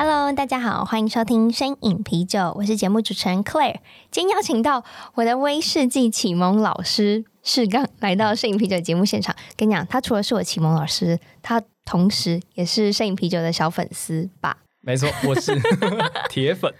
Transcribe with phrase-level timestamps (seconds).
[0.00, 3.80] ！Cheers！Hello，大家好，欢迎收听《声影啤酒》，我是节目主持人 Claire。
[4.10, 4.82] 今天邀请到
[5.14, 9.36] 我的威士忌启蒙老师世刚来到《摄影啤酒》节目现场。
[9.56, 14.56] 跟你讲，他除了是我启蒙老师，他同时也是《摄影啤酒》的小粉丝吧？
[14.80, 15.54] 没错，我是
[16.30, 16.72] 铁粉，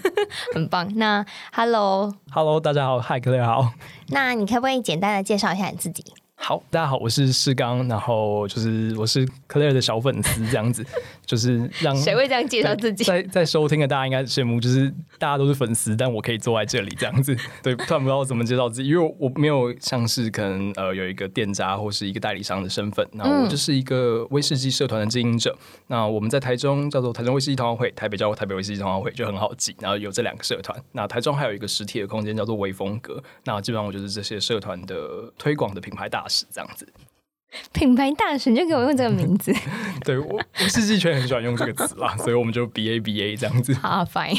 [0.54, 0.92] 很棒。
[0.96, 1.24] 那
[1.54, 3.72] Hello，Hello，大家好，Hi Claire，好。
[4.08, 6.04] 那你可不可以简单的介绍一下你自己？
[6.38, 10.86] 好，大家好，我是世刚，然后就是我是 Claire 的小粉丝，这样子，
[11.26, 13.02] 就是让谁会这样介绍自己？
[13.02, 14.88] 在在收听的大家应该羡慕，就是
[15.18, 25.50] 大家都是粉丝，但我可以坐在这里这样子， 对，突然不知道怎么介绍自己，因为我没有像是可能呃有一个店家或是一个代理商的身份，那我就是一个威士忌社团的经营者。
[25.58, 30.80] 嗯、那我们在台中叫做台中威士忌同好会，台北叫台北威士忌同好会，就很好记，然后有这两个社团。
[30.92, 36.86] 那台中还有一个实体的空间叫做微风格，那基本上我就是这些社团的推广的品牌大使这样子。
[37.72, 39.50] 品牌大使就给我用这个名字，
[40.04, 43.72] 对，我威士忌圈很喜欢用这个词啦，所以我们就 B A B A 这样子。
[43.74, 44.38] 好，fine。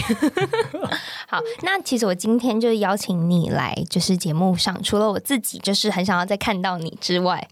[1.28, 7.48] 好，那其实我今天就是邀请你来，就是节目上，除了我自己就是很想要再看到你之外，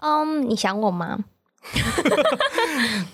[0.00, 1.24] 嗯、um,，你想我吗？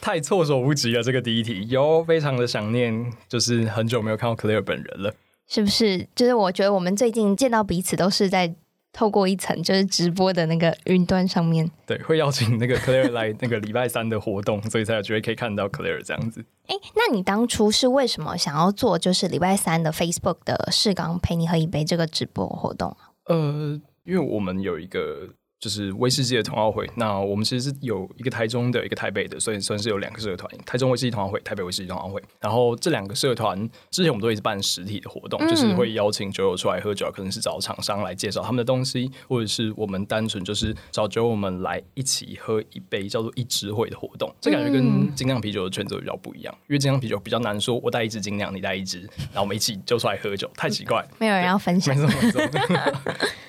[0.03, 5.15] 太措手不及了，这个第一题有非常的想念，就是很久没有看到 Claire 本人了，
[5.49, 6.07] 是不是？
[6.15, 8.55] 就是我觉得我们最近见到彼此都是在。
[8.97, 16.43] 透过一层就是直播的那个云端上面，对，会邀请那个 Claire 来那个礼拜三的活动， 所以才有机会可以看到 Claire 这样子。
[16.67, 23.13] 哎、欸，那你当初是为什么想要做就是礼拜三的 Facebook 的世刚陪你喝一杯这个直播活动啊？
[23.27, 25.29] 呃，因为我们有一个。
[25.59, 32.23] 就是威士忌的同好会，那我们其实是有一个台中的一个台北的，所以算是有两个社团：台中威士忌同好会、台北威士忌同好会。
[32.41, 33.59] 然后这两个社团
[33.91, 44.31] 之前我们都一直办实体的活动，嗯、就是会邀请酒友出来喝酒，可能是找厂商来介绍他们的东西，或者是我们单纯就是找酒友们来一起喝一杯叫做一支会的活动。
[44.41, 49.01] 这感觉跟精酿啤酒的圈子比较不一样，因为精酿啤酒比较难说，我带一支精酿，你带一支，
[49.33, 52.43] 然后我们一起就出来喝酒，太奇怪，没有人要分享，没错没错，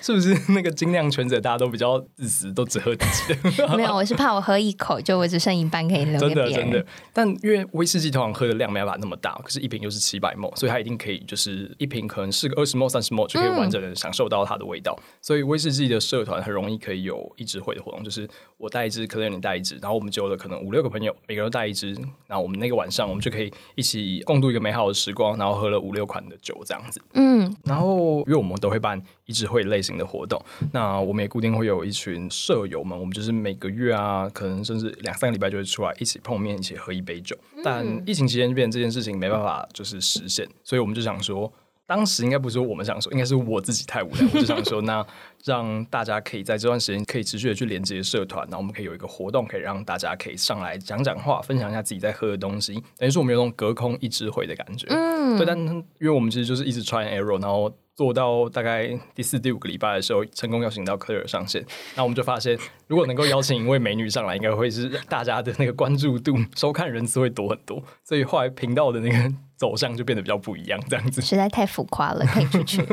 [0.00, 1.98] 是不是那个精酿圈子大家都比较？
[2.16, 6.52] 自私都只喝自己的， 没有，我是怕我喝一口就我只剩一半可以留给别人。
[6.52, 14.98] 真的真的，但因为威士忌通常喝的量没办法那么大，可是一瓶又是七百 ml，所以它一定可以就是一瓶可能是个二十 ml、三十 ml 就可以完整的享受到它的味道。
[14.98, 21.92] 嗯、所以威士忌的社团很容易可以有一支会的活动，就是我带一支，Claire 你带一支，然后我们就有了可能五六个朋友，每个人都带一支，
[22.26, 27.00] 然后我们那个晚上我们就可以一起共度一个美好的时光，然后喝了五六款的酒这样子。
[27.14, 30.42] 嗯，然后因为我们都会办一支会类型的活动，
[30.72, 37.36] 那我们也固定会有一群舍友们，我们就是每个月啊，可能甚至两三个礼拜就会出来一起碰面，一起喝一杯酒。
[37.64, 41.52] 但疫情期间变这件事情没办法就是实现，所以我们就想说，
[41.86, 45.04] 当时应该不是我们想说，应该是我自己太无聊，我就想说，那
[45.44, 54.86] 让大家可以在这段时间可以持续的去连接社团，然后我们可以有一个活动，可以让大家可以上来讲讲话，分享一下自己在喝的东西，等于说我们有种隔空一支会的感觉。
[54.90, 57.74] 嗯，对，但因为我们其实就是一直 try and error，然后。
[57.98, 61.66] 做到大概第四、第五个礼拜的时候，成功邀请到 Claire 上线。
[61.96, 67.82] 那我们就发现，如果能够邀请一位美女上来，应该会是大家的那个关注度、收看人次会多很多。
[68.04, 71.20] 所以后来频道的那个走向就变得比较不一样，这样子。
[71.20, 72.86] 实在太浮夸了，可以出去。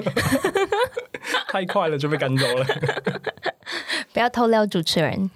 [1.50, 2.66] 太快了就被赶走了。
[4.12, 5.30] 不要偷撩主持人。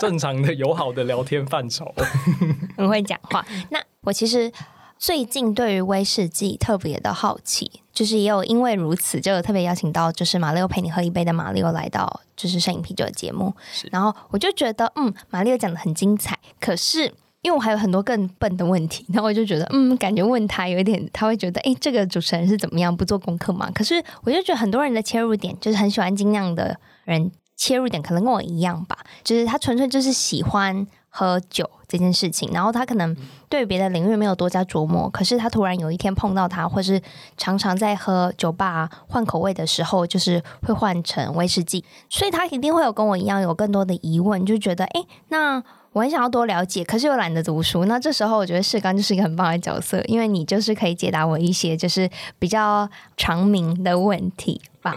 [0.00, 1.94] 正常的友好的聊天范畴。
[2.76, 3.46] 很会讲话。
[3.70, 4.50] 那我其实。
[5.00, 13.50] 最近对于威士忌特别的好奇，就是也有因为如此，就有特别邀请到就是马力欧陪你喝一杯的马力欧来到就是摄影啤酒的节目，
[13.90, 17.06] 然后我就觉得嗯，马力欧讲的很精彩，可是
[17.40, 23.70] 因为我还有很多更笨的问题， 然后我就觉得嗯，感觉问他有一点他会觉得哎，这个主持人是怎么样不做功课嘛？
[23.70, 30.86] 可是我就觉得很多人的切入点就是很喜欢精酿的人切入点可能跟我一样吧，就是他纯粹就是喜欢。
[31.10, 33.14] 喝酒这件事情，然后他可能
[33.48, 37.02] 对别的领域没有多加琢磨，可是他突然有一天碰到他，或是
[37.36, 45.62] 常常在喝酒吧换口味的时候，就是会换成威士忌，所以他一定会有跟我一样有更多的疑问，就觉得诶，那
[45.92, 47.84] 我很想要多了解，可是又懒得读书。
[47.86, 52.08] 那这时候我觉得世刚就是一个很棒的角色，因为你就是可以解答我一些就是
[52.38, 54.96] 比较长明的问题吧？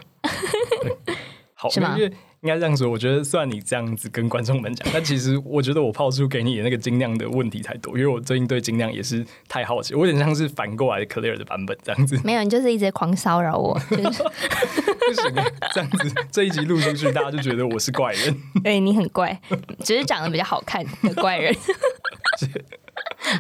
[1.56, 1.98] 好，是吗？
[2.44, 12.20] 应该这样说，我觉得虽然你这样子跟观众们讲，但其实我觉得我抛出给你的那个精酿的问题太多，因为我最近对精酿也是太好奇，我有点像是反过来的 Claire 的版本这样子。
[12.22, 14.24] 没有，你就是一直狂骚扰我，就是
[15.08, 18.38] 不行啊，这样子这一集录出去，大家就觉得我是怪人。
[18.62, 19.40] 对，你很怪，
[19.80, 21.56] 只是长得比较好看的怪人。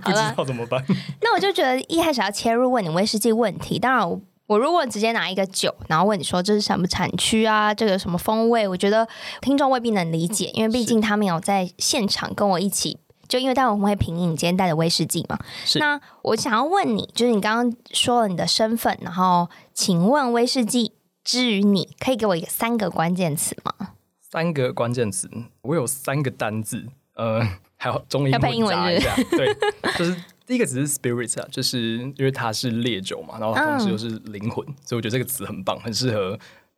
[0.02, 0.82] 不知道怎么办？
[1.22, 4.22] 那我就觉得一开始要切入问你威士忌问题，当然我。
[4.48, 9.08] 我如果直接拿一个酒，然后问你说这是什么产区啊，这个什么风味，我觉得
[9.42, 13.00] 听众未必能理解，因为毕竟他没有在现场跟我一起。
[13.26, 15.40] 就因为待会我们会品饮你今天带的威士忌嘛。
[15.66, 15.80] 是。
[15.80, 20.92] 那我想要问你，就是你刚刚说了你的身份，然后请问威士忌
[21.24, 23.74] 之于你，可以给我一个三个关键词吗？
[24.20, 25.30] 三个关键词，
[25.62, 26.86] 我有三个单字，
[27.16, 27.42] 呃，
[27.78, 29.56] 还有中英文英文一下，对，
[29.98, 30.16] 就是。
[30.46, 36.38] 第一个只是 spirit 啊，就是因为它是烈酒嘛，然后同时又是灵魂，嗯、所以我觉得这个词很棒，很适合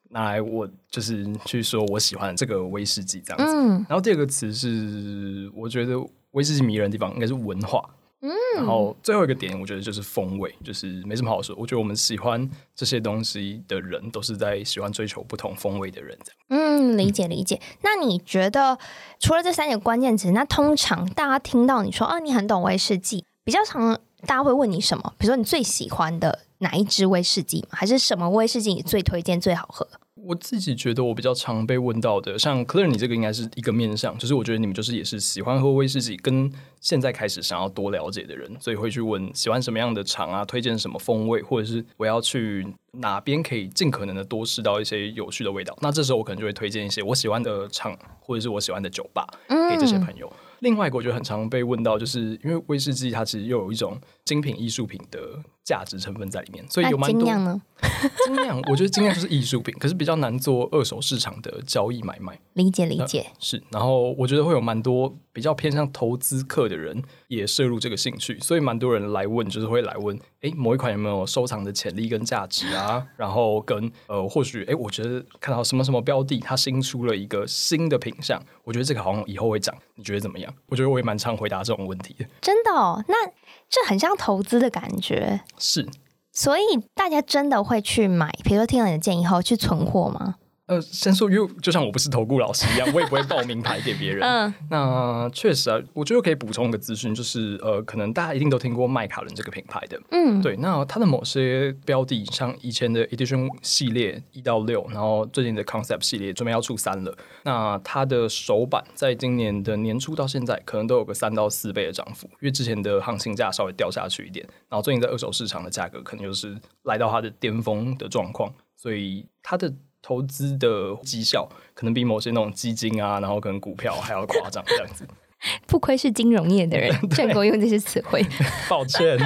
[0.10, 3.54] 拿来我就是去说我喜欢这个威士忌这样子。
[3.56, 5.96] 嗯、然后第二个词是我觉得
[6.32, 7.84] 威士忌迷人的地方应该是文化。
[8.22, 11.56] 嗯，然后最后一个点，我觉得就是风味，就是没什么好说。
[11.60, 16.18] 我觉得我们喜欢这些东西的人，都是在喜欢追求不同风味的人。
[16.50, 17.62] 嗯，理解理解。
[17.84, 18.80] 那你觉得
[19.20, 23.26] 除了这三点关键词，那通常大家听到你说，哦，你很懂威士忌。
[23.46, 23.94] 比较常，
[24.26, 25.14] 大家会问你什么？
[25.20, 29.88] 比如说你最喜欢的哪一支威士忌，还是什么威士忌你最推荐最好喝？
[30.16, 36.52] 我自己觉得我比较常被问到的，像 Clare，你这个应该是一个面向，就是我觉得你们就是也是喜欢喝威士忌，跟
[36.82, 45.78] 现在开始想要多了解的人，所以会去问喜欢什么样的厂啊，推荐什么风味，或者是我要去哪边可以尽可能的多试到一些有趣的味道。
[45.82, 49.28] 那这时候我可能就会推荐一些我喜欢的厂，或者是我喜欢的酒吧
[49.70, 50.34] 给这些朋友。
[50.66, 55.20] 另外一个我觉得很常被问到，就是因为威士忌它其实又有一种精品艺术品的
[55.66, 57.62] 价值成分在里面，所以有蛮多精酿呢。
[58.26, 62.40] 精酿，我觉得精酿就是艺术品，可是比较难做二手市场的交易买卖。
[62.54, 73.06] 理解理解是，然后我觉得会有蛮多比较偏向投资客的人也涉入这个兴趣，所以蛮多人来问，就是会来问，哎，某一款有没有收藏的潜力跟价值啊？
[73.18, 80.54] 然后跟呃，或许哎，我觉得看到什么什么标的，它新出了一个新的品相，我觉得这个好像以后会涨，你觉得怎么样？
[80.68, 82.26] 我觉得我也蛮常回答这种问题的。
[82.42, 83.28] 真的哦，那
[83.70, 85.42] 这很像投资的感觉。
[85.58, 85.88] 是。
[86.32, 86.64] 所以
[86.94, 90.36] 大家真的会去买，比如说听了你的建议后去存货吗？
[90.68, 94.24] 呃，先说，因为就像我不是投顾老师一样，我也不会报名牌给别人。
[94.24, 100.02] 嗯， 那确实啊，我觉得可以补充一个资讯，就是呃，可能大家一定都听过麦卡伦这个品牌的。
[100.10, 100.58] 嗯，对。
[100.58, 107.16] 那它的某些标的，像以前的 Edition 系列一到六，然后最近的 Concept 系列准备要出三了。
[107.44, 119.72] 那它的首版在今年的年初到现在，可能都有个三到四倍的涨幅，因为之前的行情价稍微掉下去一点，然后最近在二手市场的价格可能就是来到它的巅峰的状况，所以它的。
[120.06, 125.04] 投资的绩效可能比某些那种基金啊，然后可能股票还要夸张，这样子。
[125.66, 128.24] 不愧是金融业的人， 见过用这些词汇。
[128.70, 129.18] 抱歉。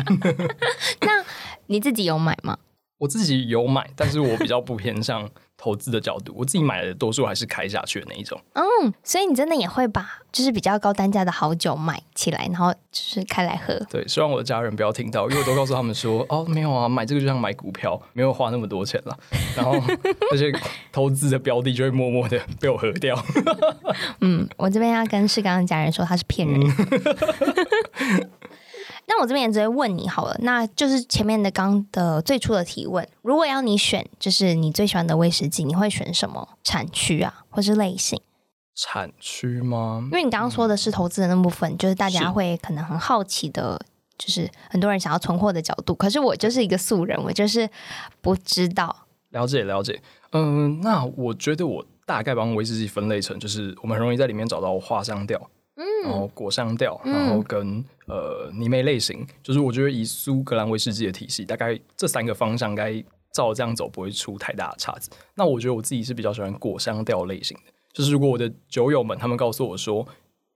[1.01, 1.21] 那
[1.67, 2.57] 你自己有买吗？
[2.99, 5.29] 我自己有买，但是我比较不偏向。
[5.61, 8.39] 投资的角度，我自己买的多数还是开下去的那一种。
[8.53, 13.77] 嗯，所以你真的也会把就是比较高单价的好酒买起来，然后就是开来喝。
[13.89, 19.17] 对，希望我的家人不要听到，因为我都告诉他们说， 哦，没有啊，买这个就像买股票，没有花那么多钱了。
[19.57, 19.73] 然后
[20.31, 20.49] 那些
[20.91, 23.21] 投资的标的就会默默的被我喝掉。
[24.21, 26.61] 嗯，我这边要跟世刚的家人说，他是骗人。
[26.61, 28.29] 嗯
[29.09, 38.21] 那我这边也直接问你好了，那就是前面的刚的最初的提问，如果要你选，就是你最喜欢的威士忌，你会选什么产区啊，或是类型？
[38.75, 40.01] 产区吗？
[40.05, 43.81] 因为你刚刚说的是投资的那部分，嗯、就是大家会可能很好奇的，
[44.17, 45.95] 就是很多人想要存货的角度。
[45.95, 47.67] 可是我就是一个素人，我就是
[48.21, 48.95] 不知道。
[49.31, 49.99] 了解了解，
[50.33, 55.49] 嗯、呃，那我觉得我大概把威士忌分类成，就是我们很容易在里面找到花香调。
[56.03, 65.09] 然后果香调，然后跟、嗯、呃泥煤类型，就是我觉得以苏格兰威士忌的体系，大概这三个方向该照这样走，不会出太大的岔子。
[65.35, 70.05] 那我觉得我自己是比较喜欢果香调类型的，就是如果我的酒友们他们告诉我说，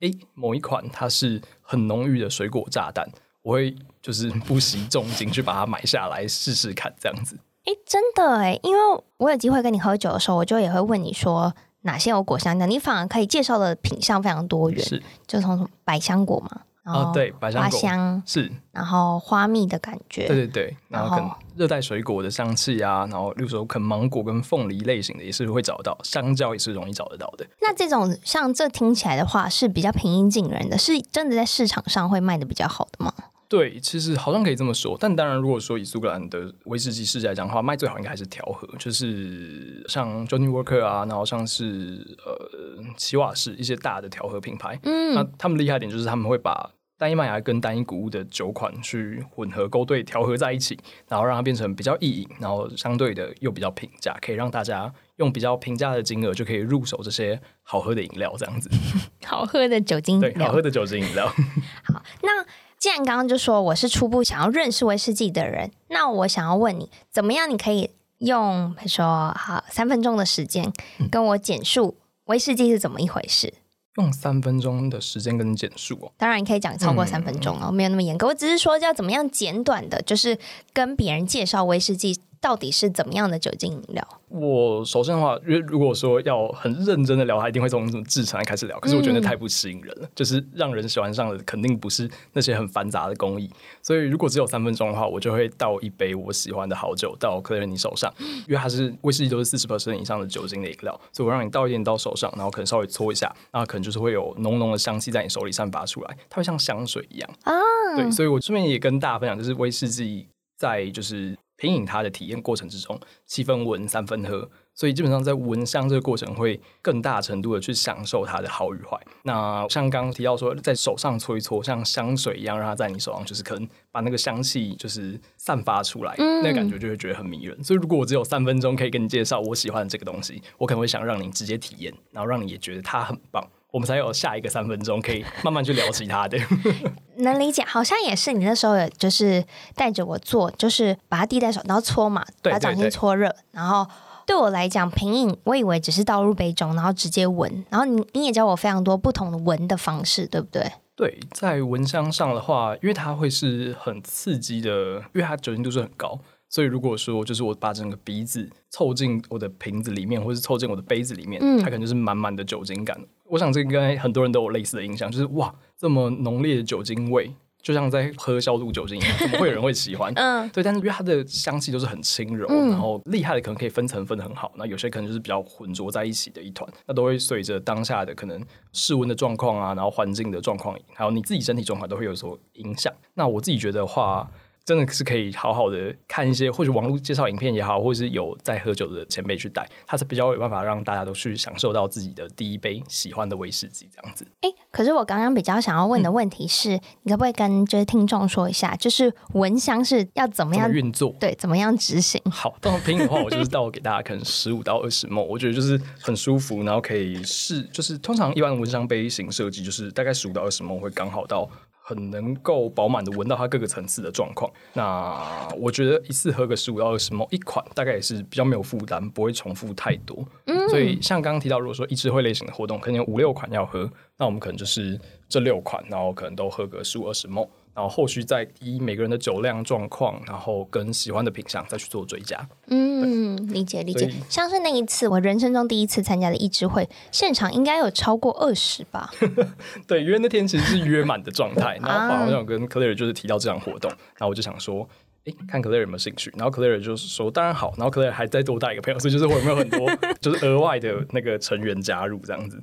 [0.02, 3.10] 哎，某一款它是很浓郁的水果炸弹，
[3.44, 7.38] 我会就是不惜重金去把它买下来试试看，这样子。
[7.66, 11.54] 哎，真的哎，因为我有机会跟你喝酒的时候，我就也会问你说。
[11.84, 12.68] 哪些有果香的？
[12.68, 27.46] 你反而可以介绍的品相非常多元，是就从百香果嘛，然后哦对，百香果花香是，然后花蜜的感觉，对对对，然后可能热带水果的香气啊，然后例如说可能芒果跟凤梨类型的也是会找得到，香蕉也是容易找得到的。
[27.62, 33.14] 那这种像这听起来的话是比较平易近人的，是真的在市场上会卖的比较好的吗？
[33.54, 34.98] 对，其实好像可以这么说。
[35.00, 44.80] 但当然，如果说以苏格兰的威士忌世界来讲的话，卖最好应该还是调和，就是像 Johnny Walker 啊，然后像是呃奇瓦士一些大的调和品牌。
[44.82, 46.68] 嗯，那他们厉害一点就是他们会把
[46.98, 50.76] 单一麦芽跟单一谷物的酒款去混合勾兑调和在一起，
[51.08, 58.68] 然后让它变成比较易饮，然后相对的又比较平价，可以让大家用比较平价的金额就可以入手这些好喝的饮料，这样子。
[59.24, 61.28] 好喝的酒精对，好喝的酒精饮料。
[61.86, 62.44] 好，那。
[62.84, 67.50] 既然刚刚就说我是初步想要认识威士忌的人，那我想要问你，怎么样？
[67.50, 70.70] 你可以用比如说好三分钟的时间
[71.10, 73.54] 跟我简述威士忌是怎么一回事？
[73.96, 76.12] 用三分钟的时间跟你简述哦。
[76.18, 78.28] 当然你可以讲超过三分钟哦，嗯、没有那么严格。
[78.28, 80.38] 我只是说要怎么样简短的，就是
[80.74, 82.20] 跟别人介绍威士忌。
[82.44, 84.06] 到底是怎么样的酒精饮料？
[84.28, 88.78] 我首先的话，因为如果说要很认真的聊，他一定会从什么制成来开始聊。
[88.82, 93.50] 可是我觉得太不吸引人了，嗯、就是让人喜欢上的肯定不是那些很繁杂的工艺。
[93.82, 107.54] 所以如果只有三分钟的话，我就会倒一杯我喜欢的好酒到客人你手上，因为它是威士忌都是四十 percent 以上的酒精的饮料，所以我让你倒一点到手上，然后可能稍微搓一下，那可能就是会有浓浓的香气在你手里散发出来，它会像香水一样啊。
[107.96, 111.38] 对，所以我顺便也跟大家分享，就是威士忌在就是。
[111.64, 119.00] 品饮它的体验过程之中，七分闻，三分喝，所以基本上在闻香这个过程会更大程度的去享受它的好与坏。
[119.24, 127.64] 那像刚刚提到说，在手上搓一搓，像香水一样，让它在你手上就是可能把那个香气就是散发出来，嗯、那个感觉就会觉得很迷人。
[127.64, 133.42] 所以如果我只有三分钟可以跟你介绍我喜欢的这个东西，我可能会想让你直接体验，然后让你也觉得它很棒。
[133.74, 136.38] 我们才有下一个三分钟，可以慢慢去聊其他的。
[137.18, 143.36] 能理解，好像也是你那时候也就是带着我做，就是把它递在手，然后搓嘛，把掌心搓热。
[143.52, 143.88] 然后
[144.28, 147.66] 对我来讲，品饮我以为只是倒入杯中，然后直接闻。
[147.72, 150.72] 然后你你也教我非常多不同的闻的方式，对不对？
[150.96, 154.70] 对，在闻香上的话，因为它会是很刺激的，
[155.16, 156.20] 因为它酒精度数很高。
[156.54, 162.96] 所以如果说就是我把整个鼻子凑进我的瓶子里面，或是凑进我的杯子里面，嗯、它可能就是满满的酒精感。
[163.26, 170.14] 我想这个应该很多人都有类似的印象，就是哇，这么浓烈的酒精味，就像在喝消毒酒精一样，怎么会有人会喜欢？
[170.16, 170.62] 嗯，对。
[170.64, 178.40] 但是因为它的香气都是很轻柔，嗯、然后厉害的可能可以分层分的很好，那有些可能就是比较混浊在一起的一团，那都会随着当下的可能
[178.74, 182.94] 室温的状况啊，然后环境的状况，还有你自己身体状况都会有所影响。
[183.16, 184.30] 那我自己觉得话。
[184.66, 194.26] 真的是可以好好的看一些，或者网络介绍影片也好，或者是有在喝酒的前辈去带，他是比较有办法让大家都去享受到自己的第一杯喜欢的威士忌这样子。
[194.40, 201.14] 哎、欸，可是我刚刚比较想要问的问题是，嗯、你可不可以跟就是听众说一下，就是闻香是要怎么样运作？
[201.20, 202.22] 对，怎么样执行？
[202.32, 211.50] 好，当品饮的话，我就是倒给大家可能十五到二十 ml，我觉得就是很舒服，然后可以试，就是通常一般闻香杯型设计就是大概十五到二十 ml 会刚好到。
[211.86, 214.50] 很能够饱满的闻到它各个层次的状况。
[214.72, 220.26] 那我觉得一次喝个十五到二十 ml 一款，大概也是比较没有负担，不会重复太多。
[220.46, 224.98] 嗯，所以像刚刚提到，如果说一支会类型的活动，可能有五六款要喝，那我们可能就是
[225.28, 227.48] 这六款，然后可能都喝个十五二十 ml。
[227.76, 232.40] 然后后续再依每个人的酒量状况，然后跟喜欢的品相再去做追加。
[232.68, 234.12] 嗯，理解理解。
[234.30, 239.12] 像是那一次我人生中第一次参加的一支会，现场应该有超过二十吧？
[239.88, 241.78] 对，因为那天其实是约满的状态。
[241.82, 244.88] 然后好像有跟 Claire 就是提到这场活动，然后我就想说，
[245.26, 246.32] 哎，看 Claire 有没有兴趣。
[246.38, 247.74] 然后 Claire 就是说，当然好。
[247.78, 249.90] 然后 Claire 还再多带一个朋友，所以就是我有没有很多
[250.22, 252.62] 就是额外的那个成员加入这样子？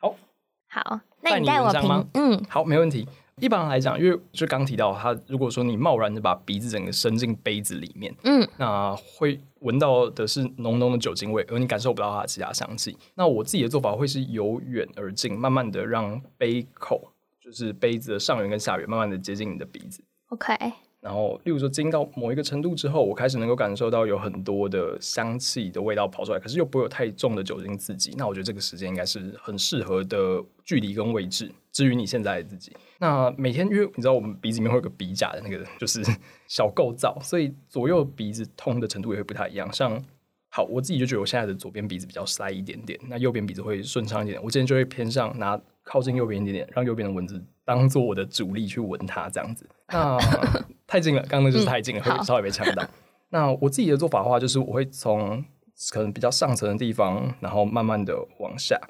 [0.00, 0.16] 好，
[0.68, 2.04] 好，那你带我吗？
[2.14, 3.06] 嗯，好，没问题。
[3.42, 12.96] 一般来讲，因为就刚提到，它如果说你贸然的把鼻子整个伸进杯子里面，嗯，那会闻到的是浓浓的酒精味，而你感受不到它的其他香气。
[13.14, 20.02] 那我自己的做法会是由远而近，慢慢的让杯口，就是杯子的上缘跟下缘，慢慢的接近你的鼻子。
[20.28, 20.54] OK。
[21.00, 28.12] 然后，例如说，经到某一个程度之后，我开始能够感受到有很多的香气的味道跑出来，可是又不会有太重的酒精刺激。
[28.16, 31.52] 那我觉得这个时间应该是很适合的距离跟位置。
[31.70, 36.02] 至于你现在自己，那每天因为你知道我们鼻子里面会有个鼻甲的那个就是
[36.48, 39.72] 小构造，所以左右鼻子通的程度也会不太一样。
[39.72, 40.02] 像
[40.48, 44.42] 好，我自己就觉得我现在的左边鼻子比较塞一点点，那右边鼻子会顺畅一点。
[44.42, 49.68] 我今天就会偏向拿靠近右边一点点，让右边的蚊子当做我的主力去闻它，这样子。
[49.88, 50.18] 那
[50.86, 52.84] 太近了，刚刚就是太近了，嗯、会稍微被呛到。
[53.30, 55.44] 那我自己的做法的话，就是我会从
[55.90, 58.80] 可能比较上层的地方，然后慢慢的往下。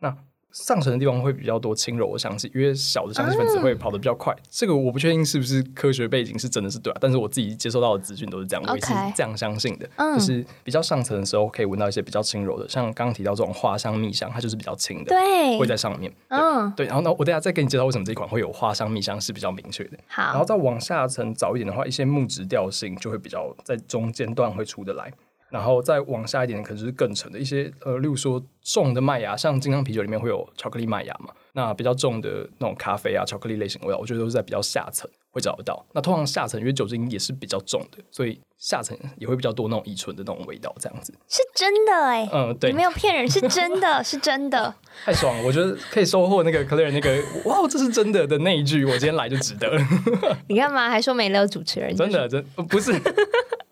[0.00, 0.16] 那
[0.54, 4.32] 上层的地方会比较多轻柔的香气，因为小的香气分子会跑得比较快。
[4.32, 9.88] 啊、这个我不确定是不是科学背景是真的是对啊，但是我自己接收到的资讯都是这样，我也是这样相信的。
[10.14, 16.12] 就是比较上层的时候可以闻到一些比较轻柔的，像刚刚提到这种花香、蜜香，它就是比较轻的，对，会在上面。
[16.28, 16.86] 嗯，对。
[16.86, 19.98] 然后呢，我等下再给你介绍为什么这一款会有花香、蜜香是比较明确的。
[20.06, 25.12] 好，然后再往下层早一点的话，一些木质调性就会比较在中间段会出得来。
[25.54, 35.86] 然后再往下一点，可能就是更沉的一些，呃，例如说重的麦芽，像金刚啤酒里面会有巧克力麦芽嘛，那比较重的那种咖啡啊，巧克力类型味道，我觉得都是在比较下层会找得到。
[35.92, 45.44] 那通常下层因为酒精也是比较重的，所以下层也会比较多那种乙醇的那种味道，这样子是真的哎、欸，嗯，对，没有骗人，是真的是真的，太爽了！
[45.44, 49.80] 我觉得可以收获那个 Claire 那个哇，这是真的的那一句，我今天来就值得了。
[50.50, 51.94] 你干嘛还说没了主持人？
[51.94, 52.92] 真的真不是，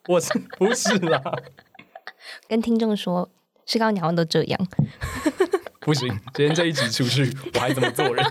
[0.06, 1.20] 我是不是啦？
[2.48, 3.28] 跟听众说，
[3.66, 4.68] 是高鸟都这样，
[5.80, 6.08] 不行。
[6.34, 8.24] 今天这一集出去，我还怎么做人？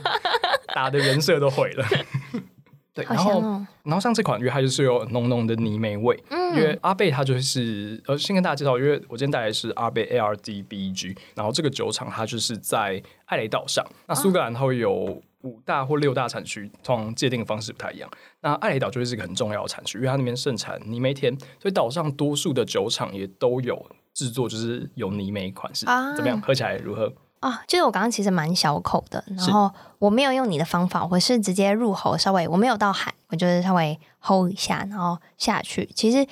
[0.74, 1.86] 打的人设都毁了。
[2.94, 3.42] 对，然后，
[3.84, 6.22] 然后像这款，因为它就是有浓浓的泥煤味。
[6.30, 13.86] 嗯，因为阿贝它就是，呃，先跟大家介绍，因为我今天带来是阿贝 A R D B E G，然后这个酒厂它就是在艾雷岛上。
[14.08, 14.92] 那苏格兰它会有
[15.44, 18.10] 五大或六大产区，通常界定的方式不太一样。
[18.42, 25.86] 那艾雷岛就是一个很重要的产区，因为它那边盛产泥煤田，所以岛上多数的酒厂也都有制作，就是有泥煤款式。
[25.86, 26.42] 啊，怎么样？
[26.42, 27.12] 喝起来如何？
[27.40, 35.90] 啊，就是我刚刚其实蛮小口的，然后我没有用你的方法，我是直接入喉，稍微我没有到喊，我就是稍微 hold 一下，然后下去。
[35.96, 36.28] 其实，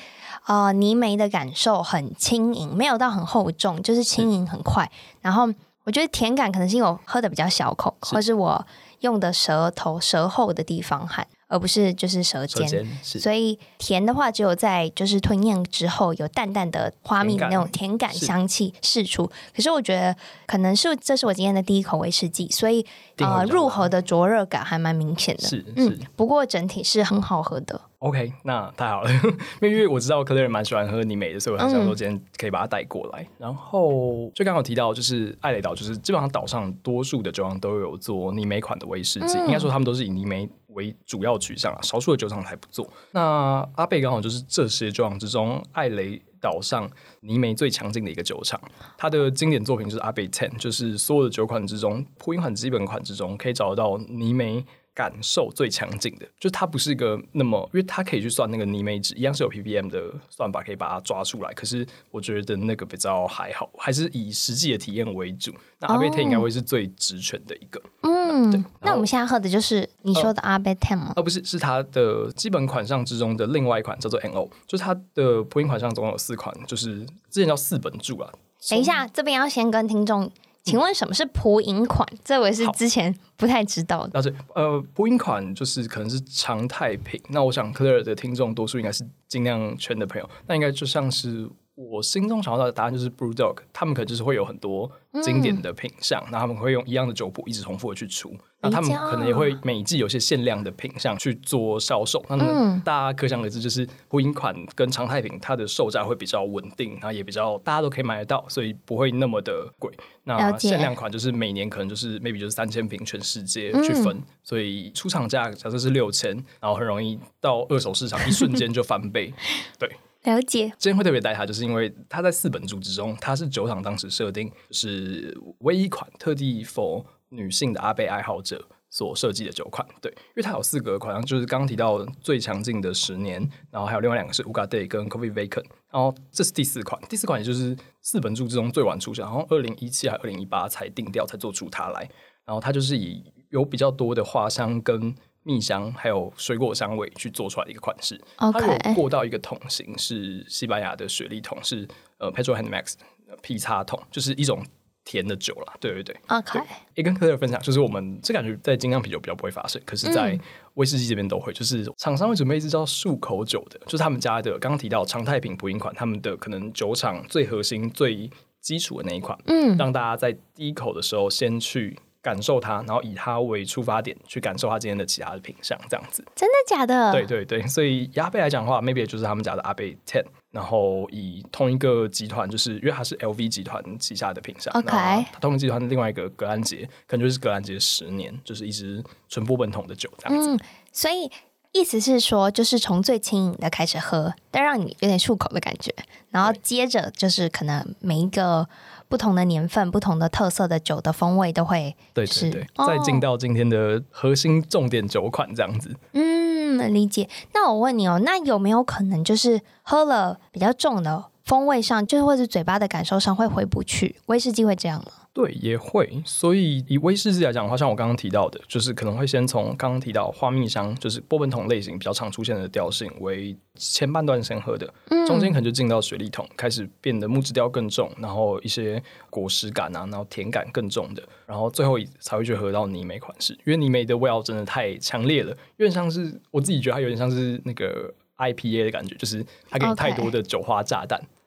[0.45, 4.91] 呃，泥煤的感受很轻盈，没有到很厚重，就是轻盈很快。
[5.21, 5.51] 然后
[5.85, 8.63] 我觉得甜感可能是因为我喝的比较小口，或是我
[8.99, 11.25] 用的舌头舌后的地方喊。
[11.49, 19.25] 而不是就是舌尖，所以甜的话只有在就是吞咽之后有淡淡的花蜜的那种甜感香气释出。
[19.53, 20.15] 可是我觉得
[20.45, 22.85] 可能是这是我今天的第一口威士忌，所以
[23.17, 25.41] 呃入喉的灼热感还蛮明显的。
[25.43, 27.81] 是，嗯，不过整体是很好喝的。
[27.97, 29.11] OK，那太好了，
[29.61, 33.23] 因为我知道 Claire 蛮喜欢喝你美的，所以我很想说今天可以把它带过来。
[33.23, 40.47] 嗯、然后就刚好提到，就是艾雷岛，就是基本上岛上多数的酒庄都有做泥美款的威士忌，嗯、应该说他们都是以泥煤
[40.79, 42.89] 为主要取向啊，少数的酒厂还不做。
[43.11, 48.59] 那阿贝刚好就是这些酒厂之中，艾雷岛上泥煤最强劲的一个酒厂。
[48.97, 54.65] 它的经典作品就是阿贝 Ten，就是所有的酒款之中，普饮款基本款之中可以找得到泥煤。
[54.99, 61.53] 感受最强劲的，就是它不是一个那么，因为它可以去算那个泥煤值，一样是有 ppm 的算法可以把它抓出来。
[61.53, 65.53] 可是我觉得那个比较还好，还是以实际的体验为主。
[65.79, 67.81] 那阿贝 ten 应该会是最直全的一个。
[68.01, 68.61] 嗯，对。
[68.81, 71.13] 那我们现在喝的就是你说的阿贝 ten 吗？
[71.15, 78.29] 呃，不是，是它的基本款项之中的另外一款叫做 NO，就是它的普饮款项总共有四款，就是之前叫四本柱啊。
[78.69, 80.29] 等一下，这边要先跟听众。
[80.69, 82.07] 请问什么是普饮款？
[82.23, 84.11] 这我也是之前不太知道的。
[84.13, 87.21] 那是呃，普饮款就是可能是常态品。
[87.29, 94.91] 那我想 Claire 的听众多数应该是精酿圈的朋友，那应该就像是我心中想到的答案就是 BrewDog，他们可能就是会有很多
[95.23, 98.35] 经典的品相，那、嗯、他们会用一样的酒谱一直重复的去出。
[98.61, 109.89] 那他们可能也会每一季有些限量的品相去做销售，那么大家可想而知，就是婚姻款跟常态品，它的售价会比较稳定，然后也比较大家都可以买得到，所以不会那么的贵。
[110.25, 119.33] 那限量款就是每年可能就是 maybe 就是三千瓶全世界去分，嗯、所以出厂价假设是六千，然后很容易到二手市场一瞬间就翻倍。
[119.79, 119.89] 对，
[120.23, 120.71] 了解。
[120.77, 133.39] 今天会特别带它，就是因为它在四本柱之中，它是酒厂当时设定是唯一款特地 for 女性的阿贝爱好者所设计的酒款，对，因为它有四个款，就是刚刚提到最强劲的十年，
[133.71, 142.09] 然后还有另外两个是 Ugaday 跟 Coffee Vacant，然后这是第四款，第四款也就是四本柱之中最晚出现，然后二零一七还二零一八才定调才做出它来，
[142.45, 145.15] 然后它就是以有比较多的花香跟
[145.49, 151.87] 蜜香还有水果香味去做出来的一个款式.它有过到一个桶型是西班牙的雪莉桶，是
[152.19, 152.93] 呃 Petrol Hendamax
[153.41, 154.63] P 叉桶，就是一种。
[155.05, 156.59] 甜的酒啦，对对对，OK。
[156.93, 160.39] 也跟 Claire 分享，就是我们这感觉在精酿啤酒比较不会发生，可是，在
[160.75, 161.51] 威士忌这边都会。
[161.51, 168.29] 就是厂商会准备一支叫漱口酒的，就是他们家的刚刚提到常态品普饮款，他们的可能酒厂最核心、最
[168.61, 176.23] 基础的那一款，嗯，让大家在第一口的时候先去感受它，然后以它为出发点去感受它今天的其他的品相，这样子。
[176.35, 177.11] 真的假的？
[177.11, 180.23] 对对对，所以阿贝来讲的话，maybe 就是他们家的阿贝 Ten。
[180.51, 184.89] 然后以同一个集团，就是因为它是 LV 集团旗下的品相，OK。
[185.31, 190.55] 它同一个集团的另外一个格兰杰，可能就是格兰杰十年，就是一支纯波本桶的酒这样子。
[190.55, 190.59] 嗯，
[190.91, 191.31] 所以
[191.71, 195.93] 意思是说，就是从最轻盈的开始喝，但让你有点漱口的感觉，
[196.31, 198.67] 然后接着就是可能每一个
[199.09, 205.93] 不同的年份、不同的特色的酒的风味都会对对对，再进到今天的核心重点酒款这样子。
[206.13, 207.27] 嗯，理解。
[207.53, 214.15] 那我问你哦，那有没有可能就是喝了比较重的风味上，就是或者嘴巴的感受上会回不去？
[214.27, 215.11] 威士忌会这样吗？
[215.31, 216.21] 对，也会。
[216.25, 224.91] 所以以威士忌来讲的话，像我刚刚提到的，就是可能会先从刚刚提到花蜜香，就是波本桶类型比较常出现的调性为前半段先喝的，
[225.27, 241.19] 中间可能就进到雪莉桶，开始变得木质调更重，然后一些果实感啊，然后甜感更重的，然后最后才会去喝到泥煤款式，因为泥煤的味道真的太强烈了，有点像是我自己觉得它有点像是那个 IPA 的感觉，就是它给你太多的酒花炸弹。
[241.19, 241.38] Okay.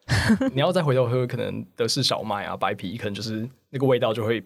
[0.53, 4.43] 你要再回头喝，可能德式小麦啊、白啤，可能就是那个味道就会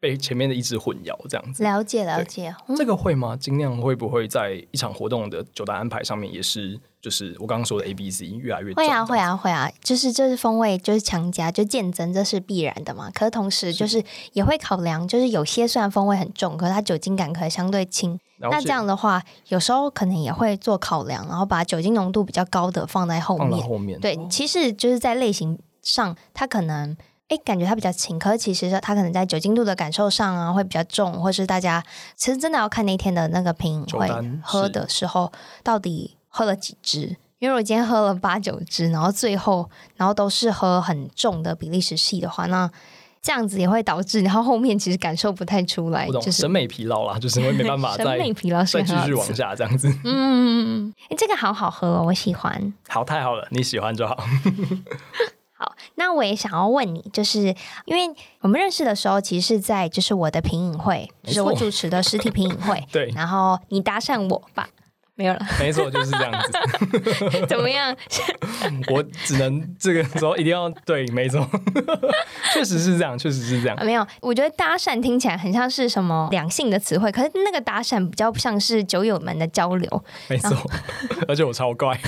[0.00, 1.62] 被前面的一直混淆，这样子。
[1.62, 3.36] 了解了解，嗯、这个会吗？
[3.36, 6.78] 尽量会不会在一场活动的酒单安排上面也是？
[7.00, 13.08] 就是我刚刚说的 A B C 越来越会啊会啊会啊，就是这是风味就是强加就渐增，这是必然的嘛。
[13.14, 18.18] 可是同时就是也会考量，就是有些虽然风味很重，可是它酒精感可能相对轻。
[18.38, 23.64] 那这样的话，有时候可能也会做考量，然后把酒精浓度比较高的放在后面。
[23.64, 26.96] 后面对，其实就是在类型上，它可能
[27.28, 31.82] 哎感觉它比较轻，可是其实它可能在酒精度的感受上啊会比较重，或是大家
[32.16, 34.08] 其实真的要看那天的那个品饮会
[34.42, 36.16] 喝的时候到底。
[36.30, 37.16] 喝了几支？
[37.38, 42.70] 因为我今天喝了八九支，然后最后，然后都是喝很重的比利时系的话，那
[43.22, 49.88] 这样子也会导致，然后后面其实感受不太出来，就是审美疲劳啦，就是因为没办法再 审美疲劳再继续往下这样子。
[49.88, 52.72] 嗯嗯嗯，哎，这个好好喝哦，我喜欢。
[52.88, 54.16] 好，太好了，你喜欢就好。
[55.98, 57.54] 好，那我也想要问你，就是
[57.86, 64.68] 因为我们认识的时候，其实是在就是我的品饮会，就是我主持的实体品饮会， 对，然后你搭讪我吧。
[65.18, 67.46] 没有了，没错，就是这样子。
[67.50, 67.94] 怎么样？
[68.88, 71.44] 我只能这个时候一定要对，没错，
[72.54, 73.76] 确实是这样，确实是这样。
[73.84, 80.04] 没有，我觉得搭讪听起来很像是什么两性的词汇，可是那个搭讪比较像是酒友们的交流。
[80.28, 80.56] 没错，
[81.26, 81.98] 而且我超怪，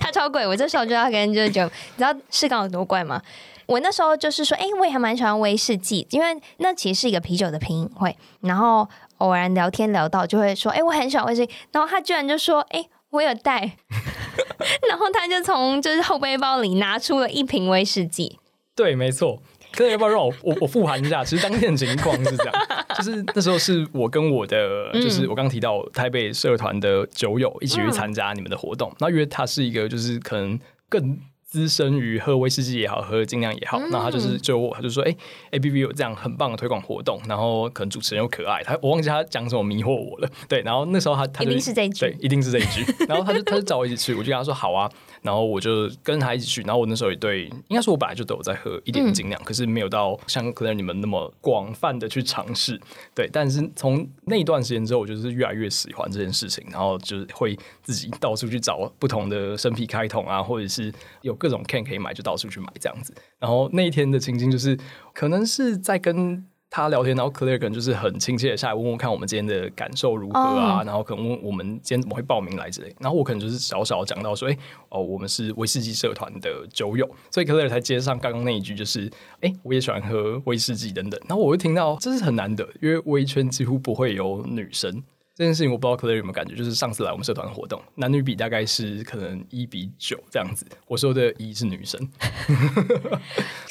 [0.00, 0.44] 他超怪。
[0.44, 3.22] 我这时候就要跟人就是酒，你知道是刚有多怪吗？
[3.66, 8.88] 我那时候就是说，哎，我也还蛮喜欢威士忌，因为那其实是一个啤酒的品饮会，然后。
[9.18, 13.60] 偶然聊天聊到，就会说：“哎、欸，我很喜欢威士忌。”然后他居然就说：“哎、欸，我有带。
[14.88, 18.38] ”然后他就从就是后背包里拿出了一瓶威士忌。
[18.74, 19.40] 对，没错。
[19.70, 21.22] 可以要不要让我我我复盘一下？
[21.22, 22.54] 其实当天的情况是这样，
[22.96, 28.90] 就是那时候是我跟我的，就是我刚提到台北社团的酒友一起去参加你们的活动。
[28.98, 31.18] 那、嗯、因为他是一个，就是可能更。
[31.48, 35.16] 资深于喝威士忌也好，喝精酿也好，那、嗯、他就是就我，他就说，哎、欸、
[35.52, 44.90] ，A B B 有这样很棒的推广活动，然后可能主持人又可爱，他我忘记他讲什么迷惑我了，对，然后那时候他他就一定是这一句，对，一定是这一句，然后他就他就找我一起去，我就跟他说好啊。
[45.22, 52.80] 然后我就跟他一起去，然后我那时候也对，应该是我本来就都有在喝一点点精酿，嗯、可是没有到像可能你们那么广泛的去尝试，
[53.14, 53.28] 对。
[53.32, 63.14] 但是从那一段时间之后，我就是越来越喜欢这件事情，然后就是会自己到处去找不同的生啤开桶啊，或者是有各种 can 可以买，就到处去买这样子。
[63.38, 64.78] 然后那一天的情境就是，
[65.12, 66.46] 可能是在跟。
[66.70, 70.86] 他聊天，然后 Claire 可能就是很亲切的下来问问看我们今天的感受如何啊，oh.
[70.86, 74.58] 然后可能问我们今天怎么会报名来之类，然后我可能就是小小讲到说，哎、欸，
[74.90, 79.06] 哦，我们是威士忌社团的酒友，所以 Claire 才接上刚刚那一句，就是，
[79.40, 85.02] 哎、欸，我也喜欢喝威士忌等等，然后我会听到这是很难得，因为威圈几乎不会有女生。
[85.38, 90.66] 这件事情我不知道 Claire 有没有感觉，就是上次来我们社团活动，男女比大概是可能一比九这样子。
[90.88, 92.10] 我说的一是女生，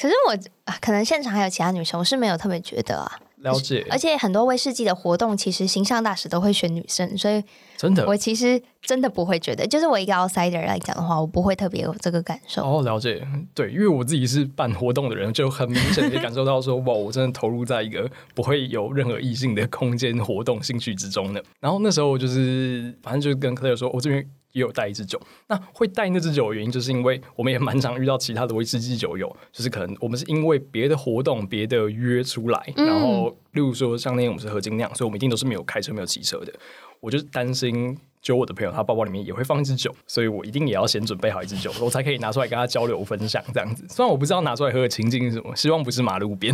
[0.00, 0.38] 可是我
[0.80, 3.20] 可能现场还有其他女生，我是没有特别觉得啊。
[3.42, 7.42] 了解， 而且很多威士忌的活动，其实形象大使都会选女生，所以
[7.76, 12.62] 真的，我其实真的不会觉得，就是我一个 outsider 来讲的话，我不会特别有这个感受。
[12.62, 21.42] 哦，了解，对，因为我自己是办活动的人，就很明显的感受到说， 哇，我真的投入在一个不会有任何异性的空间活动兴趣之中的。
[21.60, 24.28] 然后那时候我就是，反正就跟 Claire 说，我这边。
[24.58, 36.52] 也有带一支酒，那会带那支酒的原因，就是因为我们也蛮常遇到其他的威士忌酒友，就是可能我们是因为别的活动、别的约出来，嗯、然后例如说像那天我们是喝精酿，所以我们一定都是没有开车、没有骑车的。
[37.00, 43.86] 我就担心，就我的朋友他包包里面也会放一支酒，所以我一定也要先准备好一支酒，我才可以拿出来跟他交流分享这样子。
[43.88, 46.52] 虽然我不知道拿出来喝的情境是什么，希望不是马路边。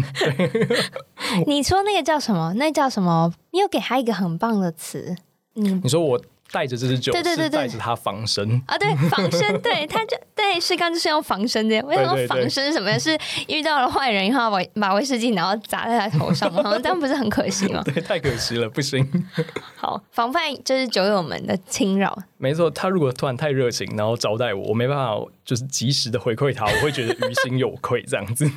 [1.47, 2.53] 你说那个叫什么？
[2.59, 3.33] 那叫什么？
[3.53, 5.17] 你有给他一个很棒的词。
[5.55, 6.21] 嗯你说我。
[6.55, 8.63] 带着这支酒，对对对对，带着它防身。
[8.69, 11.81] 啊，对防身，对它就对是刚就是要防身的。
[11.85, 12.99] 为什么防身是什么呀？
[13.05, 16.63] 是遇到了坏人然后把把威士忌然后砸在他头上吗？
[16.83, 17.83] 这样不是很可惜吗？
[17.85, 19.09] 对，太可惜了，不行。
[19.77, 22.17] 好，防范就是酒友们的侵扰。
[22.39, 28.51] 没错，他如果突然太热情，然后招待我，我没办法就是及时的回馈他，我会觉得于心有愧，这样子。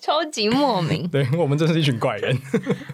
[0.00, 1.08] 超级莫名。
[1.08, 2.38] 对，我们真是一群怪人。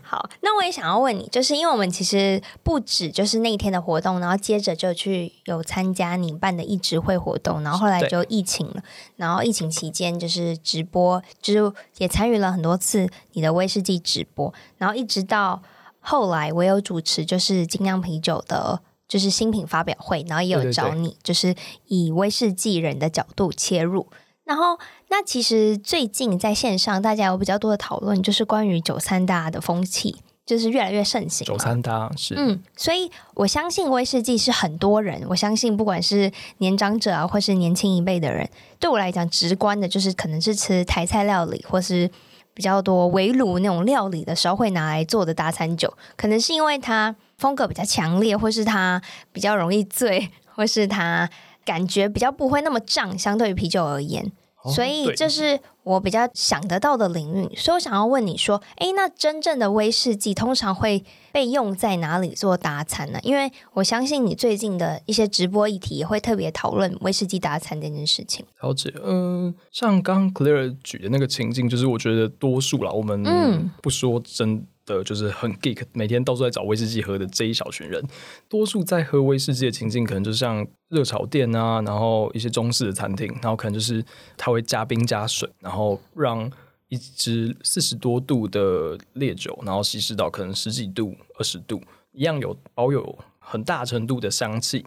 [0.02, 8.82] 好，那我也想要问你，就是因为我们其实不止就是那一天的活动，然后接着就去有参加你办的一直会活动，然后后来就疫情了，
[9.16, 15.60] 然后疫情期间就是直播，就是也参与了很多次你的威士忌直播，然后一直到
[15.98, 21.54] 后来我有主持就是精酿啤酒的，就是新品发表会，然后也有找你，就是
[21.86, 24.06] 以威士忌人的角度切入。
[24.44, 31.46] 然后，那其实最近在线上，大家有比较多的讨论，就是关于酒餐搭的风气，就是越来越盛行。
[31.46, 42.10] 酒餐搭是，嗯，所以我相信威士忌是很多人，我相信不管是年长者啊，或是年轻一辈的人，对我来讲，直观的就是可能是吃台菜料理，或是
[42.54, 49.00] 比较多围炉那种料理的时候会拿来做的搭餐酒，可能是因为它风格比较强烈，或是它
[49.32, 51.28] 比较容易醉，或是它。
[51.64, 54.30] 感觉比较不会那么胀，相对于啤酒而言，哦、
[54.66, 57.56] 所以这是我比较想得到的领域。
[57.56, 63.18] 所以我想要问你说，诶，那真正的威士忌通常会被用在哪里做打餐呢？
[63.22, 68.44] 因为我相信你最近的一些直播议题也会特别讨论威士忌打餐这件事情。
[68.60, 74.66] 了解，嗯、呃，像刚刚 Claire 举的那个情境，就是我觉得多数啦，我们不说真。
[74.84, 78.02] 的就是很 geek，每天到处在找威士忌喝的这一小群人，
[78.48, 84.04] 多数在喝威士忌的情境，可能就像热炒店啊，然后一些中式的餐厅，然后可能就是
[84.36, 86.50] 他会加冰加水，然后让
[86.88, 91.80] 一支四十多度的烈酒，然后稀释到可能十几度、二十度，
[92.12, 94.84] 一样有保有很大程度的香气，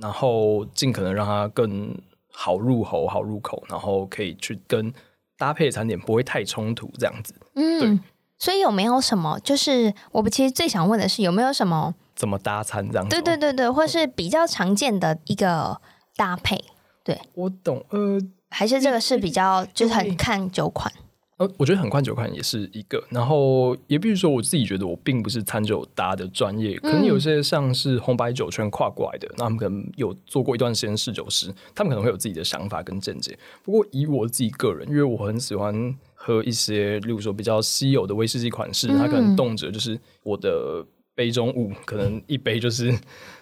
[0.00, 1.94] 然后尽可能让它更
[2.30, 4.90] 好入喉、好入口，然后可以去跟
[5.36, 7.98] 搭配的餐点不会太冲突，这样子，嗯，对。
[8.42, 9.38] 所以有没有什么？
[9.38, 13.10] 就是我们其实最想问的是，有没有什么怎么搭餐这样子？
[13.10, 15.80] 对对对对，或是比较常见的一个
[16.16, 16.60] 搭配？
[17.04, 17.86] 对，我懂。
[17.90, 18.18] 呃，
[18.50, 20.92] 还是这个是比较就是很看酒款。
[21.36, 23.00] 呃，我觉得很看酒款也是一个。
[23.10, 33.38] 然后也比如说，我自己觉得我并不是餐酒搭的专业，可能有些像是红白酒圈跨过来的，那他们可能有做过一段时间侍酒师，他们可能会有自己的想法跟见解。
[33.62, 35.94] 不过以我自己个人，因为我很喜欢。
[36.24, 42.96] 喝一些，例如说比较稀有的威士忌款式，它可能动辄就是我的杯中物，可能一杯就是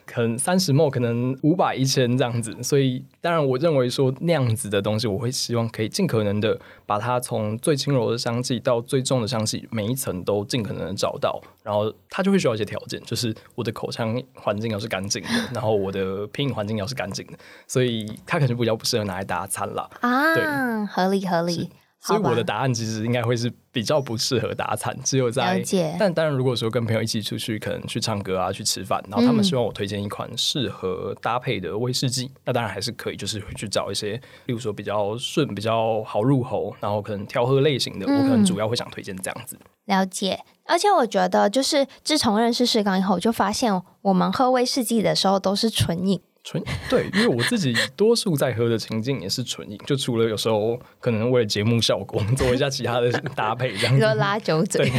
[0.06, 2.56] 可能三十 ml，可能五百一千这样子。
[2.62, 11.38] 所以，当然我认为说那样子的东西，我会希望可以尽可能的把它从最轻柔的香气到最重的香气，每一层都尽可能的找到。
[11.62, 17.34] 然后它就会需要一些条件，就是我的口腔环境要是干净的，然后我的品饮环境要是干净的。
[17.68, 19.88] 所以它可能比较不适合拿来搭餐啦。
[20.00, 20.42] 啊，对，
[20.86, 21.68] 合理合理。
[22.00, 25.62] 所以我的答案其实应该会是比较不适合搭餐，只有在。
[25.98, 34.12] 但当然，如果说跟朋友一起出去，可能去唱歌啊，去吃饭，然后他们希望我推荐一款适合搭配的威士忌，嗯，那当然还是可以，就是会去找一些，
[34.46, 39.58] 例如说比较顺、比较好入喉，然后可能调和类型的，嗯，我可能主要会想推荐这样子。
[39.84, 46.20] 了解，而且我觉得就是自从认识世刚以后，我就发现我们喝威士忌的时候都是纯饮。
[46.42, 54.90] 纯 对，因为我自己多数在喝的情境也是纯饮，就除了有时候可能为了节目效果做一下其他的搭配这样子，比如拉酒嘴，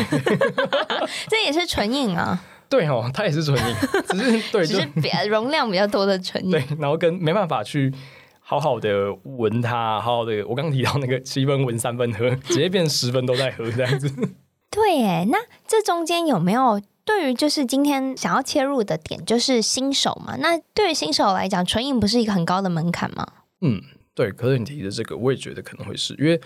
[1.28, 2.40] 这也是纯饮啊。
[2.70, 3.76] 对哦，它也是纯饮，
[4.08, 6.52] 只是对， 只是比容量比较多的纯饮。
[6.52, 7.92] 对，然后跟没办法去
[8.40, 14.10] 好好的闻它，好好的，我刚刚提到那个七分闻三分喝，直接变十分都在喝这样子。
[14.70, 16.80] 对，哎，那这中间有没有？
[17.04, 20.36] 对于就是今天想要切入的点，就是新手嘛。
[20.38, 23.28] 那对于新手来讲，纯饮不是一个很高的门槛吗？
[23.62, 23.82] 嗯，
[24.14, 24.32] 对。
[24.32, 26.40] 可是你提的这个，我也觉得可能会是因为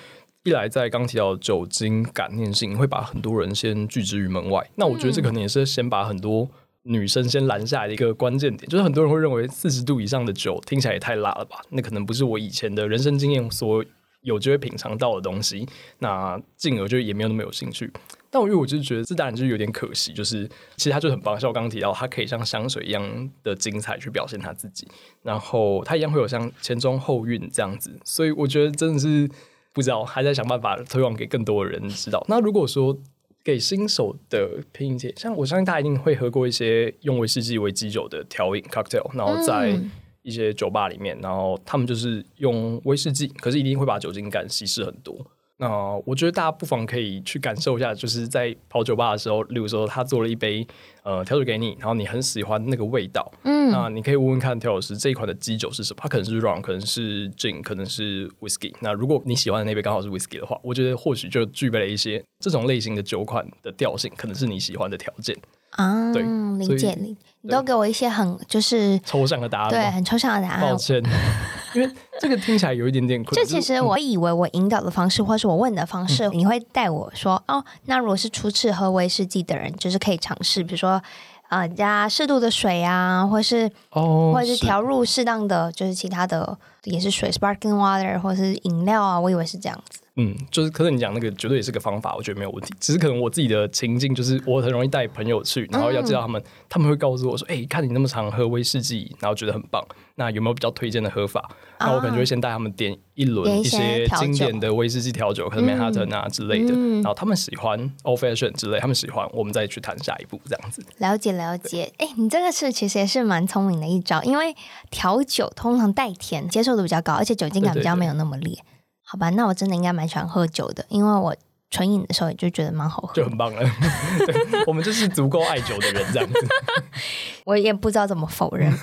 [0.43, 4.69] 一来在刚提到酒精感念性，会把很多人先拒之于门外。
[4.75, 6.47] 那我觉得这可能也是先把很多
[6.83, 11.59] 女生先拦下来的一个关键点，就是很多人会认为四十度以上的酒听起来也太辣了吧？
[11.69, 13.83] 那可能不是我以前的人生经验所
[14.21, 15.67] 有机会品尝到的东西，
[15.99, 17.91] 那进而就也没有那么有兴趣。
[18.35, 20.45] 但我因为我就是觉得这当然就是有点可惜，就是
[20.75, 24.85] 其实他就很棒，像我刚刚提到，他可以像香水一样的精彩去表现他自己，
[25.23, 29.25] 然后他一样会有像前中后韵这样子，所以我觉得真的是
[29.71, 32.21] 不知道还在想办法推广给更多的人知道。
[32.27, 32.97] 那如果说
[33.41, 39.79] 给新手的品饮界，像我相信大家一定会喝过一些用威士忌为基酒的调饮 cocktail，然后在
[40.23, 45.15] 一些酒吧里面，然后他们就是用威士忌，可是一定会把酒精感稀释很多。
[45.57, 45.69] 那
[46.05, 50.67] 我觉得大家不妨可以去感受一下，就是在跑酒吧的时候，例如说他做了一杯
[51.03, 58.73] 呃调酒给你，然后你很喜欢那个味道，嗯，那你可以问问看调酒师这一款的基酒是什么，它可能是 rum，可能是 gin，可能是 whisky。
[58.81, 65.37] 那如果你喜欢的那杯刚好是 whisky 的话，我觉得或许就具备了一些这种类型的酒款的调性，可能是你喜欢的条件。
[65.75, 66.21] 啊，对，
[66.57, 70.61] 理解理，你都给我一些很就是抽象的答案，对，很抽象的答案。
[70.61, 71.01] 抱歉，
[71.73, 73.45] 因为这个听起来有一点点困难。
[73.45, 81.01] 就其实我以为我引导的方式，或是我问的方式，嗯、你会带我说，哦，那如果是初次喝威士忌的人，就是可以尝试，比如说。
[81.47, 89.99] 呃，加适度的水啊，或是哦，或者是调入适当的，就是其他的也是水，sparkling water，或者是饮料啊，我以为是这样子。
[90.17, 92.73] 嗯，就是可是你讲那个绝对也是个方法，我觉得没有问题。
[92.79, 101.49] 只是可能我自己的情境就是，我很容易带朋友去，然后要知道他们，嗯、他们会告诉我说：“哎、欸，看你那么常喝威士忌，然后觉得很棒，那有没有比较推荐的喝法？”
[101.81, 106.71] 那我可能就会先带他们点一轮一些经典的威士忌调酒，可能曼哈顿啊之类的。
[106.73, 110.81] 嗯、然后他们喜欢 Old Fashion 之类，他们喜欢，我们再去谈下一步这样子。
[110.99, 114.55] 了解了解，哎、欸，你这个是其实也是蛮聪明的一招，因为
[114.89, 118.57] 调酒通常带甜，接受度比较高，而且酒精感比较没有那么烈。
[119.05, 121.35] 好吧，那我真的应该蛮喜欢喝酒的，因为我
[121.69, 123.61] 纯饮的时候也就觉得蛮好喝，就很棒了。
[124.25, 126.47] 对，我们就是足够爱酒的人这样子。
[127.45, 128.73] 我也不知道怎么否认。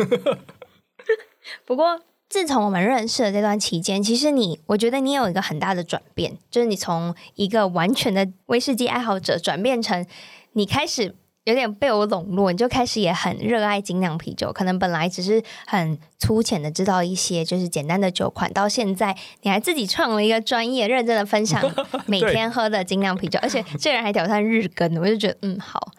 [1.67, 10.07] 不过，自从我们认识的这段期间，其实你，我觉得你有一个很大的转变，就是你从一个完全的威士忌爱好者转变成
[10.53, 11.17] 你开始。
[11.45, 14.53] 有点被我笼络，你就开始也很热爱精酿啤酒。
[14.53, 21.63] 可能本来只是很粗浅的知道一些，就是简单的酒款，到现在你还自己创了一个专业，认真的分享
[22.07, 25.93] 每天喝的精酿啤酒，而且这人还挑战日更，我就觉得嗯好，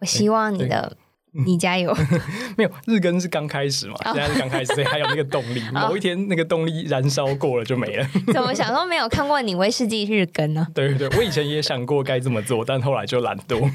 [0.00, 0.96] 我希望你的。
[1.44, 1.92] 你加油！
[2.56, 5.60] 没有日更是刚开始嘛，现在是刚开始，所以还有那个动力。
[5.74, 8.06] 某一天那个动力燃烧过了就没了。
[8.32, 10.66] 怎么想都没有看过你威士忌日更呢？
[10.74, 13.68] 对对对，我以前也想过该这么做，但后来就懒惰。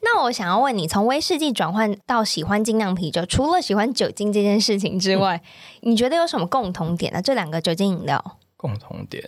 [0.00, 5.40] 那我想要问你，从威士忌转换到喜欢精酿啤酒，除了喜欢酒精这件事情之外，
[5.80, 7.22] 你觉得有什么共同点呢？
[7.22, 9.24] 这两个酒精饮料共同点。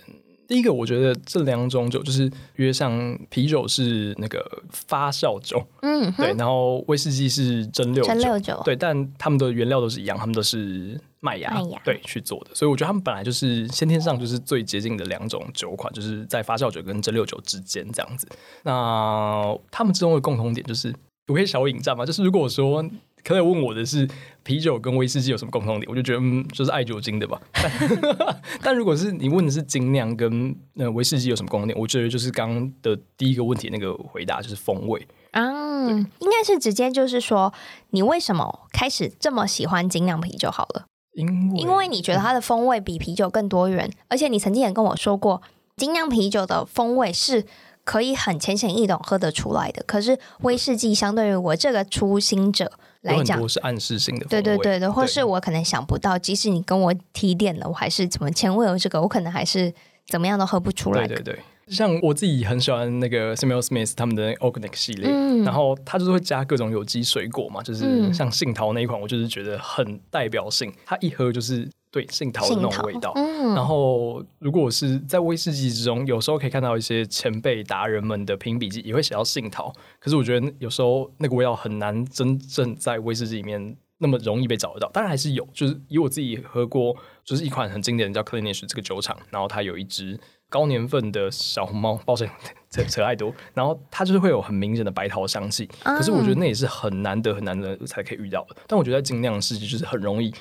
[0.47, 18.27] 第一个，我觉得这两种酒就是，约上啤酒是那个发酵酒，嗯，对，然后威士忌是蒸馏酒，蒸馏酒，对，但他们的原料都是一样，他们都是麦芽，麦芽，对，去做的，所以我觉得他们本来就是先天上就是最接近的两种酒款，就是在发酵酒跟蒸馏酒之间这样子。
[18.63, 20.95] 那他们之中的共同点就是，
[21.29, 22.05] 我可以小引战嘛？
[22.05, 22.85] 就是如果说。
[23.25, 24.07] 可能问我的是
[24.43, 27.41] 啤酒跟威士忌有什么共同点，我就觉得嗯，就是爱酒精的吧。
[27.53, 37.53] 但， 但如果是你问的是精酿跟呃威士忌有什么共同点，我觉得就是刚刚的第一个问题那个回答就是风味嗯，应该是直接就是说
[37.91, 40.85] 你为什么开始这么喜欢精酿啤酒好了？
[41.15, 45.41] 因为因为你觉得它的风味比啤酒更多元，而且你曾经也跟我说过，
[45.77, 47.47] 精酿啤酒的风味是
[47.85, 49.83] 可以很浅显易懂喝得出来的。
[49.87, 52.71] 可是威士忌相对于我这个初心者。
[53.05, 59.73] 来讲是暗示性的，对对对的，或是我可能想不到，即使你跟我提点了，我还是怎么前味有这个，我可能还是
[60.07, 61.07] 怎么样都喝不出来。
[61.07, 61.39] 对对对，
[61.69, 71.69] 像我自己很喜欢那个 Samuel Smith 他们的 Organic 系列，嗯、然后他就是会加各种有机水果嘛，就是像杏桃那一款，我就是觉得很代表性，它一喝就是。
[71.95, 73.13] 对，杏桃的那种味道。
[73.15, 79.73] 嗯、然后，如果是在威士忌之中，有时候可以看到一些前辈达人们的评笔记，也会写到杏桃。
[80.01, 84.91] 可是，我觉得有时候那个味道很难真正在威士忌里面那么容易被找得到。
[84.93, 92.31] 当然还是有，就是以我自己喝过，就是一款很经典的叫 Clenish 这个酒厂，然后它有一只高年份的小红猫，抱歉
[92.71, 93.35] 扯扯太多。
[93.55, 95.67] 然后它就是会有很明显的白桃香气。
[95.83, 98.57] 可是我觉得那也是很难得很难得才可以遇到的。
[98.67, 100.35] 但我觉得在精酿世界就是很容易。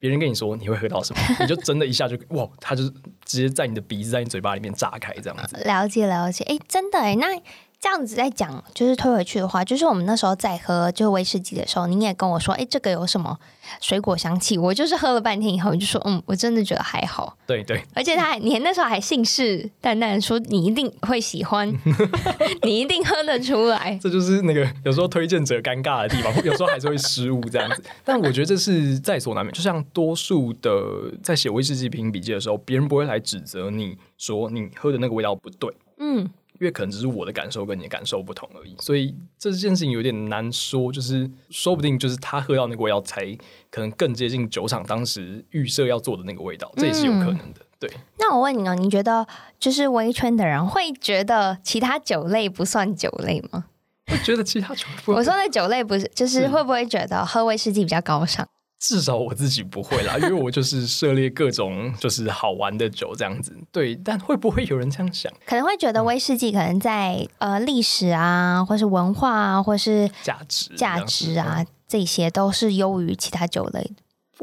[0.00, 2.90] 别人跟你说你会喝到什么， 你就真的一下就哇，它就是
[3.24, 5.56] 直接在你的鼻子，在你嘴巴里面炸开这样子。
[5.64, 7.26] 了解了解，哎、欸，真的哎，那。
[7.80, 13.38] 这样子在讲，就是推回去的话，就是我们那时候在喝就是威士忌的时候，你也跟我说，哎，这个有什么
[13.80, 14.58] 水果香气？
[14.58, 17.36] 我就是喝了半天以后，我就说，嗯，我真的觉得还好。
[17.46, 21.72] 对对，而且他还，你那时候还信誓旦旦说你一定会喜欢，
[22.62, 23.96] 你一定喝得出来。
[24.02, 27.84] 这就是那个有时候推荐者尴尬的地方， 有时候还是会失误这样子。
[28.04, 35.72] 但我觉得这是在所难免，就像多数的在写威士忌品笔记的时候，别人不会来指责你说你喝的那个味道不对。
[35.98, 36.28] 嗯。
[36.60, 40.92] 因为可能只是我的感受跟你的感受不同而已，所以这件事情有点难说。
[40.92, 43.24] 就是说不定就是他喝到那个味道，才
[43.70, 47.60] 可能更接近酒厂当时预设要做的那个味道，这也是有可能的。
[47.60, 47.90] 嗯、对。
[48.18, 49.26] 那我问你哦，你觉得
[49.60, 53.66] 就是微圈的人会觉得其他酒类不算酒类吗？
[54.10, 55.14] 会觉得其他酒类？
[55.14, 58.48] 我说的酒类不是，就是会不会觉得喝威士忌比较高尚？
[58.78, 63.52] 至少我自己不会啦，因为我就是涉猎各种就是好玩的酒这样子。
[63.72, 65.32] 对，但会不会有人这样想？
[65.44, 73.90] 可能会觉得威士忌可能在呃历史啊，或是文化啊，或是价值价值啊，这些都是优于其他酒类的。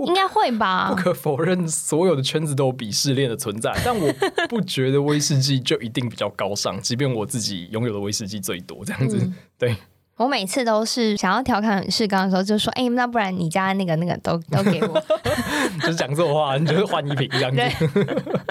[0.05, 0.89] 应该会吧？
[0.89, 4.11] 不可否认，所有的圈子都有鄙视链的存在，但我
[4.49, 6.77] 不觉得威士忌就一定比较高尚。
[6.81, 9.77] 即便我自己拥有的威士忌最多，这样子，嗯、对。
[10.17, 15.03] 我每次都是想要调侃世刚的时候，就说：“哎、欸，那不然你家那个那个都都给我。
[15.81, 17.61] ”就是讲这种话，你就是换一瓶这样子，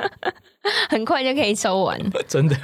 [0.91, 1.99] 很快就可以抽完。
[2.29, 2.55] 真的。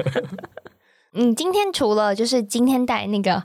[1.12, 3.42] 你今天除了就是今天带那个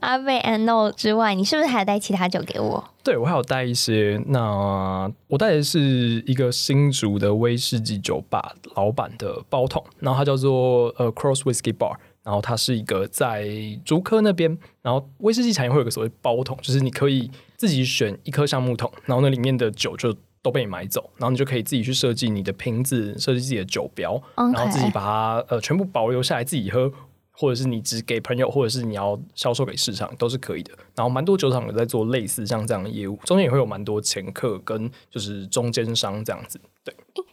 [0.00, 2.84] 阿贝 and No 之外，你是不是还带其他酒给我？
[3.04, 4.20] 对，我还有带一些。
[4.26, 5.80] 那我带的是
[6.26, 11.94] 一个新竹的威士忌酒吧老板的包桶，然后它叫做呃 Cross Whisky Bar。
[12.26, 13.48] 然后它是一个在
[13.84, 20.12] 竹科那边，然后威士忌产业会有个所谓包桶，就是你可以自己选一颗橡木桶，然后那里面的酒就
[20.42, 26.92] 都被你买走，然后你就可以自己去设计你的瓶子，设计自己的酒标.然后自己把它呃全部保留下来自己喝，
[27.30, 30.72] 或者是你只给朋友，或者是你要销售给市场都是可以的。
[30.96, 36.60] 然后蛮多酒厂有在做类似像这样的业务，中间也会有蛮多前客跟就是中间商这样子。
[36.82, 36.92] 对，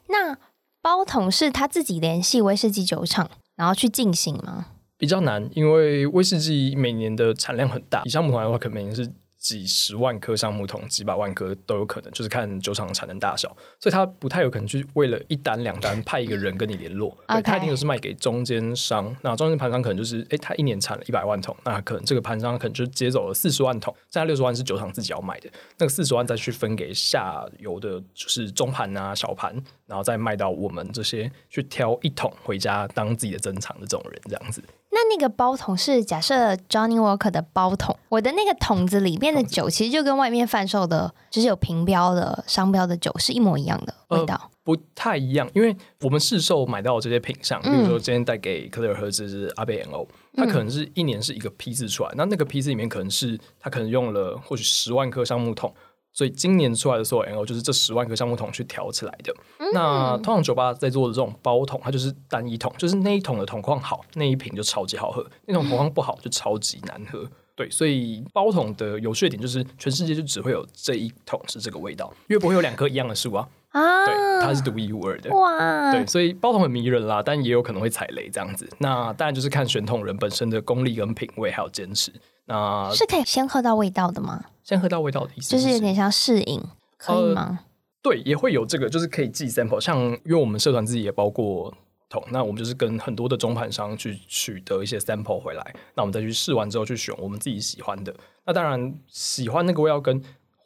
[0.09, 0.37] 那
[0.83, 4.67] 包桶是他自己联系威士忌酒厂，然后去进行吗？
[4.97, 29.53] 比较难，因为威士忌每年的产量很大，以橡木桶来的话，可能每年是几十万颗橡木桶，几百万颗都有可能，就是看酒厂的产能大小，所以他不太有可能去为了一单两单派一个人跟你联络，对，他一定都是卖给中间商，那中间盘商可能就是，诶，他一年产了一百万桶，那可能这个盘商可能就接走了四十万桶，剩下六十万是酒厂自己要买的，那个四十万再去分给下游的，就是中盘啊、小盘，
[29.87, 34.63] 然后再卖到我们这些去挑一桶回家当自己的珍藏的这种人，这样子。
[35.03, 44.35] 那那个包桶是假设 Johnnie Walker 的包桶，我的那个桶子里面的酒其实就跟外面贩售的，就是有瓶标的商标的酒是一模一样的味道。
[44.35, 55.73] 呃，不太一样，因为我们市售买到的这些品相，比如说今天带给克莱尔喝这是阿贝 N.O，它可能是一年是一个批次出来，那那个批次里面可能是它可能用了或许十万颗橡木桶。
[56.13, 59.33] 所以今年出来的所有 NO 就是这十万个橡木桶去调起来的。
[59.57, 67.27] 嗯、那通常酒吧在做的这种包桶，它就是单一桶，就是那一桶的桶况好，那一瓶就超级好喝；那桶桶况不好，就超级难喝。
[67.55, 73.47] 对，所以包桶的有趣的点就是，全世界就只会有这一桶是这个味道，因为不会有两棵一样的树啊。
[73.73, 75.29] 啊，对，它是独一无二的。
[75.31, 78.69] 哇，对，所以包桶很迷人啦，但也有可能会踩雷这样子。
[78.77, 82.13] 那当然就是看选桶人本身的功力跟品味，还有坚持。
[82.45, 84.43] 那是可以先喝到味道的吗？
[84.63, 86.61] 先喝到味道的意思就是有点像试饮，
[86.97, 87.59] 可以吗？
[87.61, 87.65] 呃，
[88.01, 89.79] 对，也会有这个，就是可以寄 sample。
[89.81, 91.73] 像因为我们社团自己也包过
[92.09, 98.13] 桶，那我们就是跟很多的中盘商去取得一些 sample 回来，那我们再去试完之后去选我们自己喜欢的。
[98.45, 100.21] 那当然喜欢那个味道跟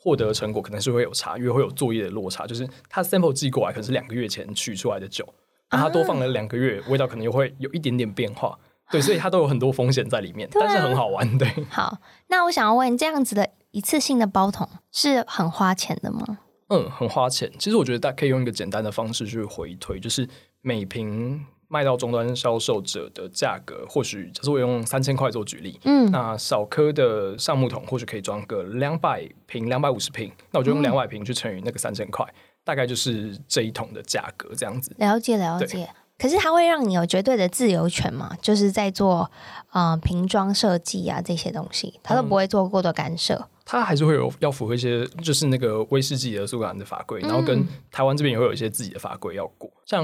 [0.08, 2.48] 获得的成果可能是会有差，因为会有作业的落差。
[2.48, 5.28] 就是他 sample 寄过来可能是两个月前取出来的酒，
[5.70, 8.58] 那它多放了两个月，味道可能又会有一点点变化。
[8.90, 11.38] 对，所以它都有很多风险在里面，啊、但是很好玩。
[11.38, 11.98] 对， 好，
[12.28, 16.40] 那我想要问，这样子的一次性的包桶是很花钱的吗？
[16.70, 17.52] 嗯，很花钱。
[17.60, 20.26] 其实我觉得大家可以用一个简单的方式去回推，就是
[20.62, 34.96] 每瓶卖到终端销售者的价格，或许就是我用三千块做举例，嗯，那小颗的橡木桶或许可以装个两百瓶、两百五十瓶，那我就用两百瓶去乘以那个三千块，嗯、大概就是这一桶的价格这样子。
[34.98, 35.90] 了解，了解。
[36.18, 38.36] 可是它会让你有绝对的自由权嘛？
[38.42, 39.30] 就是在做
[39.72, 43.36] 呃瓶装设计啊这些东西，它都不会做过多干涉。
[43.36, 49.70] 嗯、它还是会有要符合一些，就是那个威士忌的苏格兰的法规，然后跟台湾这边也会有一些自己的法规要过。
[49.86, 50.04] 像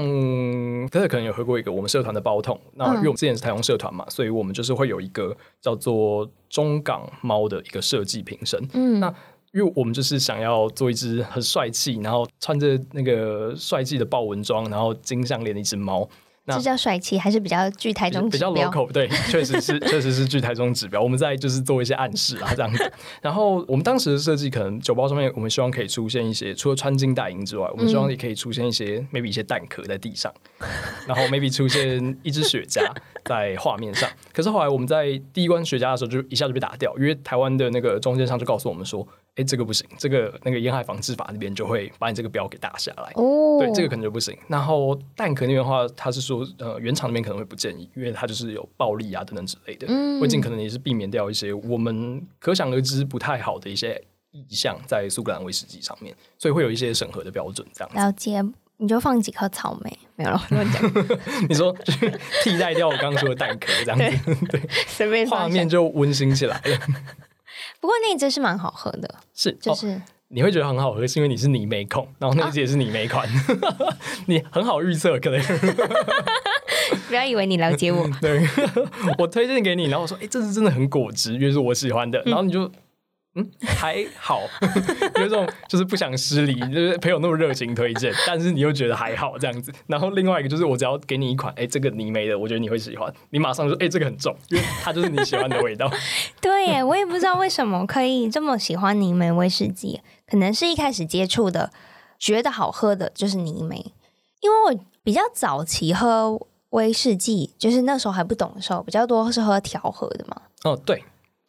[0.88, 8.60] 大家可能有喝过一个我们社团的包桶，那因为我们之前是台中社团嘛，所以我们就是会有一个叫做中港猫的一个设计瓶身。
[8.72, 9.12] 嗯，那。
[9.54, 16.08] 因为我们就是想要做一只很帅气，然后穿着那个帅气的豹纹装，然后金项链的一只猫。
[16.46, 18.52] 那这叫帅气还是比较具台中指标？
[18.52, 21.00] 比较 local，对， 确实是，确实是具台中指标。
[21.00, 22.92] 我们在就是做一些暗示啊，这样子。
[23.22, 30.30] 然后我们当时的设计，可能酒包上面，我们希望可以出现一些，除了穿金戴银之外，我们希望也可以出现一些、嗯、maybe 一些蛋壳在地上，
[31.06, 32.94] 然后 maybe 出现一只雪茄
[33.24, 34.08] 在画面上。
[34.32, 39.06] 可是后来我们在第一关雪茄的时候，就一下就被打掉，因为台湾的那个中间商就告诉我们说。
[39.36, 43.10] 哎，这个不行，这个那个沿海防治法那边就会把你这个标给打下来。
[43.16, 44.38] 哦，对，这个可能就不行。
[44.46, 49.88] 然后蛋壳那边的话，他是说，呃，原厂那边可能会不建议，因为它就是有暴力啊等等之类的。
[49.90, 54.00] 嗯，会尽可能也是避免掉一些我们可想而知不太好的一些
[54.30, 57.98] 意向在苏格兰威士忌上面，所以会有一些审核的标准这样子。
[57.98, 58.40] 了解，
[58.78, 60.82] 你就放几颗草莓，没有了， 乱讲。
[61.48, 66.78] 你说就是替代掉我刚刚说的蛋壳这样子，对， 随便，画面就温馨起来了。
[67.80, 73.96] 不过那一支是蛮好喝的，是，就是、哦、你会觉得很好喝，是因为你是泥煤控，然后那支也是泥煤款，啊、
[74.26, 75.40] 你很好预测，可能。
[77.08, 78.08] 不要以为你了解我。
[78.20, 78.46] 对，
[79.18, 82.70] 我推荐给你，然后我说，哎、欸，这支真的很果汁，因为是我喜欢的，然后你就。
[83.36, 84.42] 嗯，还好，
[85.18, 89.72] 有种就是不想失礼，就是朋友那么热情推荐，但是你又觉得还好这样子。
[89.88, 95.90] 然后另外一个就是，我只要给你一款，哎、欸，这个泥煤的，我觉得你会喜欢，你马上说，哎、欸，这个很重，因为它就是你喜欢的味道。
[96.40, 101.72] 对耶，我也不知道为什么可以这么喜欢泥煤威士忌，可能是一开始接触的，
[102.18, 103.92] 觉得好喝的就是泥煤，
[104.42, 110.40] 因为我比较早期喝威士忌，就是那时候还不懂的时候，比较多是喝调和的嘛。
[110.62, 111.02] 哦，对。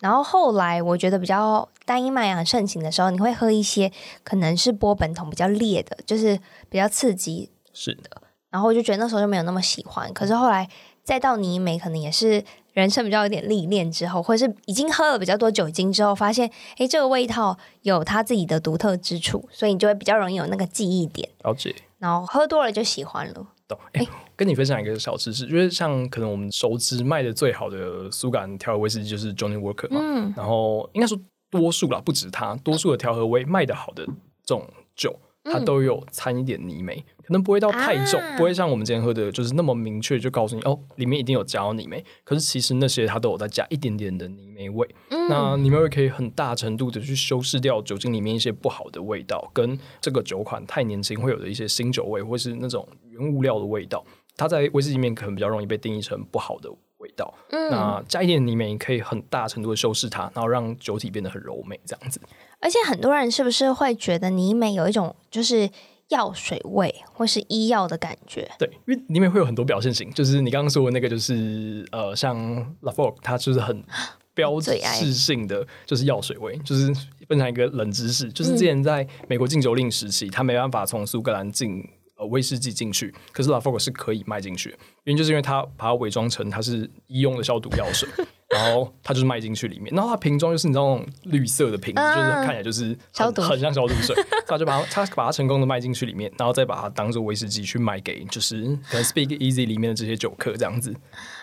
[0.05, 3.91] 然后后来我觉得比较单一麦芽盛行的时候，你会喝一些
[4.23, 6.39] 可能是波本桶比较烈的，就是
[6.69, 8.21] 比较刺激，是的。
[8.51, 10.13] 然后我就觉得那时候就没有那么喜欢。
[10.13, 10.69] 可是后来
[11.03, 12.43] 再到泥煤，可能也是
[12.73, 21.27] 人生比较有点历练之后，或者是已经喝了比较多酒精之后，发现哎，这个味道有它自己的独特之处，所以你就会比较容易有那个记忆点。
[21.43, 21.73] 了解。
[21.97, 23.47] 然后喝多了就喜欢了。
[23.67, 23.77] 懂。
[23.93, 24.05] 哎，
[24.35, 29.99] 跟你分享一个小知识，就是像可能我们熟知卖的最好的苏格兰调和威士忌就是 Johnny Walker 嘛。
[30.01, 30.33] 嗯。
[30.35, 31.17] 然后应该说
[31.49, 34.05] 多数啦，不止它，多数的调和威卖的好的
[34.43, 37.01] 这种酒，它都有掺一点泥煤。
[37.25, 42.05] 可能不会到太重，啊、不会像我们今天喝的，就是那么明确就告诉你哦，里面一定有加泥煤。
[42.23, 44.87] 可是其实那些它都有在加一点点的泥煤味。
[45.09, 54.05] 嗯、那泥煤味可以很大程度的去修饰掉酒精里面一些不好的味道，跟这个酒款太年轻会有的一些新酒味，或是那种原物料的味道。
[54.37, 57.33] 它在威士忌里面可能比较容易被定义成不好的味道。
[57.49, 62.21] 嗯、那加一点泥煤可以很大程度的修饰它，然后让酒体变得很柔美，这样子。
[62.65, 65.69] 而且很多人是不是会觉得泥煤有一种就是？
[66.09, 72.37] 药水味或是医药的感觉，对，因为泥美会有很多表现型，就是你刚刚说的那个，就是呃，像
[72.83, 73.83] Laphroaig 它就是很
[74.35, 76.55] 标志性的，就是药水味。
[76.63, 76.93] 就是
[77.27, 81.83] 分享一个冷知识，就是之前在美国禁酒令时期，他、嗯、没办法从苏格兰进
[82.17, 84.69] 呃威士忌进去，可是 Laphroaig 是可以卖进去，
[85.05, 88.07] 原因就是因为它把它伪装成它是医用的消毒药水。
[88.47, 94.15] 然后它就是卖进去里面，然后它瓶装就是你知道那种绿色的瓶子，嗯、就是看起来就是消毒，很像消毒水。
[94.47, 100.95] 他就把它，他把它成功的卖进去里面，然后再把它当做威士忌去卖给就是可能 Speak Easy 里面的这些酒客这样子，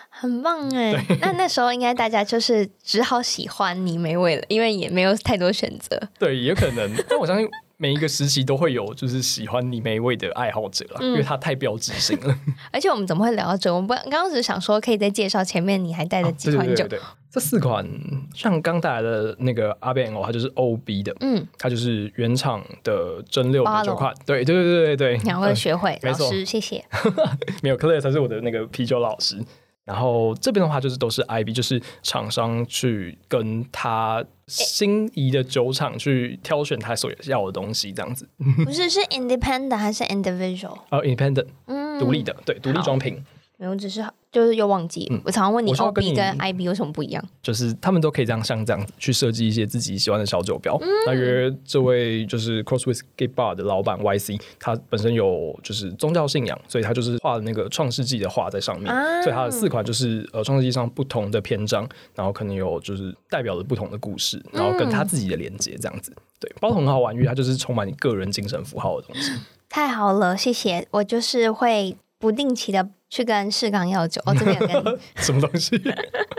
[0.09, 0.93] 很棒哎。
[0.93, 5.99] 对 那那时候应该大家就是只好喜欢泥煤味了，因为也没有太多选择。
[6.17, 7.49] 对，也可能，但我相信。
[7.77, 12.37] 每一个时期都会有就是喜欢泥煤味的爱好者啦，嗯、因为它太标志性了。
[12.71, 13.73] 而且我们怎么会聊到这？
[13.73, 16.85] 我们刚刚只是想说，可以再介绍前面你还带的几款酒。
[16.85, 17.01] 啊、对，对，对，对，
[17.31, 17.85] 这四款
[18.33, 24.13] 像刚带来的那个阿贝欧，它就是 O B 的，嗯，它就是原厂的蒸馏的酒款。
[24.25, 26.85] 对对对对对，两位学会、呃、老师，谢谢。
[27.61, 29.37] 没有，Claire 才是我的那个啤酒老师。
[29.85, 38.27] 然后这边的话就是都是 IB，就是厂商去跟他心仪的酒厂去挑选他所要的东西，这样子。
[38.63, 40.77] 不是，是 independent 还是 individual？
[40.89, 43.23] 哦、uh,，independent，嗯，独立的，对，独立装瓶。
[43.57, 44.01] 没有，只是
[44.33, 45.07] 就是又忘记。
[45.11, 47.23] 嗯、我常常问你，O B 跟 I B 有什么不一样？
[47.41, 50.77] 就是他们都可以这样像这样去设计一些自己喜欢的小酒标。
[51.05, 58.91] 大约、嗯、这位就是 Cross Whisky Bar 的老板 Y C，他本身有就是宗教信仰，所以他就是画了那个创世纪的画在上面。
[58.91, 66.11] 啊、所以他的四款就是呃创世纪上不同的篇章，然后可能有就是代表着不同的故事，然后跟他自己的连接这样子。
[66.15, 69.31] 嗯、对，包得很好玩，因为它就是充满你个人精神符号的东西。
[69.69, 70.87] 太好了，谢谢。
[70.91, 72.87] 我就是会不定期的。
[73.09, 75.79] 去跟世刚要酒 哦，这边有跟 什么东西？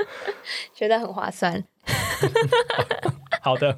[0.75, 1.63] 觉得很划算。
[3.41, 3.71] 好的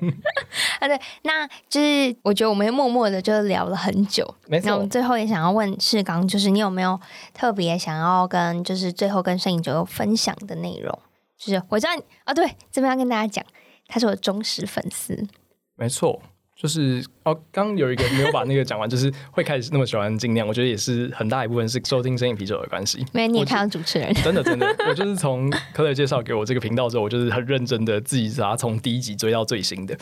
[0.80, 4.34] 啊，对，那就是我觉得我们默默的就聊了很久。
[4.46, 4.68] 没错。
[4.68, 6.98] 那我们最后也想要问世刚，就是你有没有
[7.34, 10.98] 特别想要跟，就是最后跟声饮酒友分享的内容？
[11.36, 11.92] 就是我知道
[12.24, 13.44] 啊，对，这边要跟大家讲，
[13.88, 15.28] 他是我忠实粉丝。
[15.74, 16.22] 没错。
[16.58, 23.04] 就是哦，刚有一个没有把那个讲完，就是会开始那么喜欢尽量，我觉得也是很大一部分是收听声音啤酒的关系。
[23.12, 29.94] 没有，你也看到主持人，真的真的，我就是从科磊介绍给我这个频道之后，我就是很认真的自己把它从第一集追到最新的。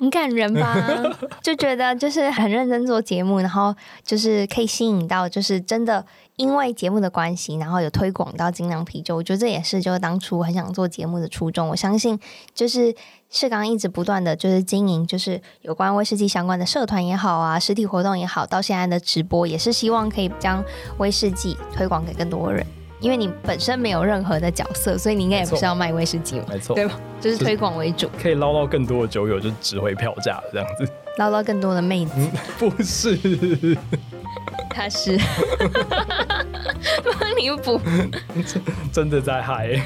[0.00, 0.74] 很感人吧？
[1.42, 6.04] 就觉得就是很认真做节目，然后就是可以吸引到，就是真的
[6.36, 9.14] 因为节目的关系，然后有推广到精酿啤酒。
[9.14, 11.68] 我觉得这也是就是当初很想做节目的初衷。
[11.68, 12.18] 我相信
[12.54, 12.94] 就是
[13.28, 20.64] 世刚一直不断的就是经营，就是有关威士忌相关的社团也好啊，实体活动也好，到现在的直播也是希望可以将
[20.96, 22.66] 威士忌推广给更多人。
[23.00, 26.94] 因为你本身没有任何的角色，所以你应该也不是要卖威士忌嘛，没错，对吧？
[27.20, 30.86] 就是推广为主，可以捞到更多的酒友，就值回票价这样子，
[31.18, 33.18] 捞到更多的妹子，嗯、不是，
[34.68, 35.18] 他是
[37.18, 37.80] 帮你补，
[38.92, 39.80] 真的在嗨。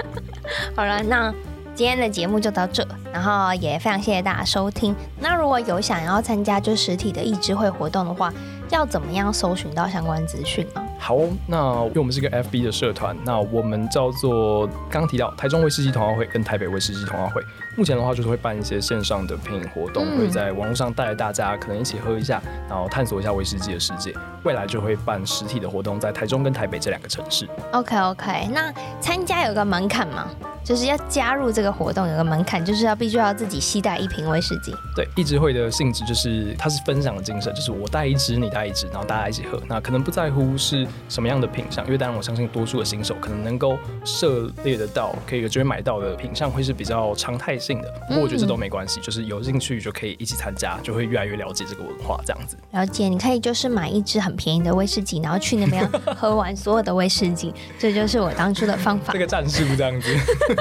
[0.74, 1.32] 好了，那
[1.74, 4.94] 今天的节目就到这，然后也非常谢谢大家收听。
[5.20, 8.32] 那如果有想要参加就实体的易智会活动的话，
[8.70, 10.82] 要怎么样搜寻到相关资讯呢？
[10.98, 11.16] 好，
[11.46, 17.40] 那因为我们是一个 FB 的社团，那我们叫做刚刚提到台中威士忌同好会跟台北威士忌同好会，
[17.76, 24.12] 目前的话就是会办一些线上的品饮活动，嗯、会在网络上带大家可能一起喝一下，然后探索一下威士忌的世界。
[24.42, 27.48] 未来就会办实体的活动，在台中跟台北这两个城市。
[27.72, 30.28] OK OK，那参加有个门槛吗？
[30.64, 34.74] 就是要加入这个活动有个门槛，就是要必须要自己携带一瓶威士忌。
[34.96, 39.62] 对，一直会的性质就是它是分享的精神，就是我带一支，你带一支，然后大家一起喝。
[39.68, 47.88] 那可能不在乎是什么样的品相，因为当然我相信多数的新手可能能够涉猎得到，可以有机会买到的品相会是比较常态性的。
[48.08, 52.56] 不过我觉得这都没关系，嗯、就是有兴趣就可以一起参加，就会越来越了解这个文化这样子。
[52.72, 59.12] 了解，你可以就是买一支很便宜的威士忌，然后去那边 喝完所有的威士忌，这就是我当初的方法。
[59.12, 60.14] 这个战术这样子。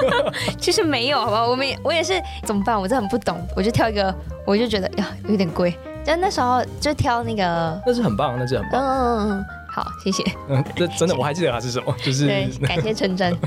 [0.59, 2.13] 其实没有，好吧，我们也我也是
[2.43, 2.80] 怎么办？
[2.80, 4.13] 我真的很不懂，我就挑一个，
[4.45, 8.82] 我就觉得呀有点贵，但那时候就挑那个，那是很棒，那是很棒。
[8.82, 9.45] 嗯嗯嗯，
[9.76, 10.23] 好，谢谢。
[10.47, 13.38] 嗯，这真的我还记得它是什么， 就是对， 感谢陈真。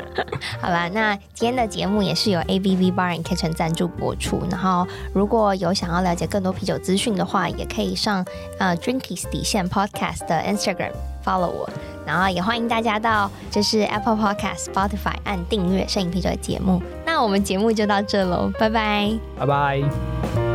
[0.60, 4.42] 好啦，那今天的节目也是由 ABV Bar and Kitchen 赞助播出。
[4.50, 8.22] 然后如果有想要了解更多啤酒资讯的话，也可以上
[8.58, 10.92] 呃 Drinkies 底线 Podcast 的 Instagram
[11.24, 11.70] follow 我。
[12.06, 16.82] 然后也欢迎大家到就是 Apple Podcast、Spotify 按订阅摄影啤酒的节目。
[17.06, 20.47] 那我们节目就到这喽，拜拜，拜拜。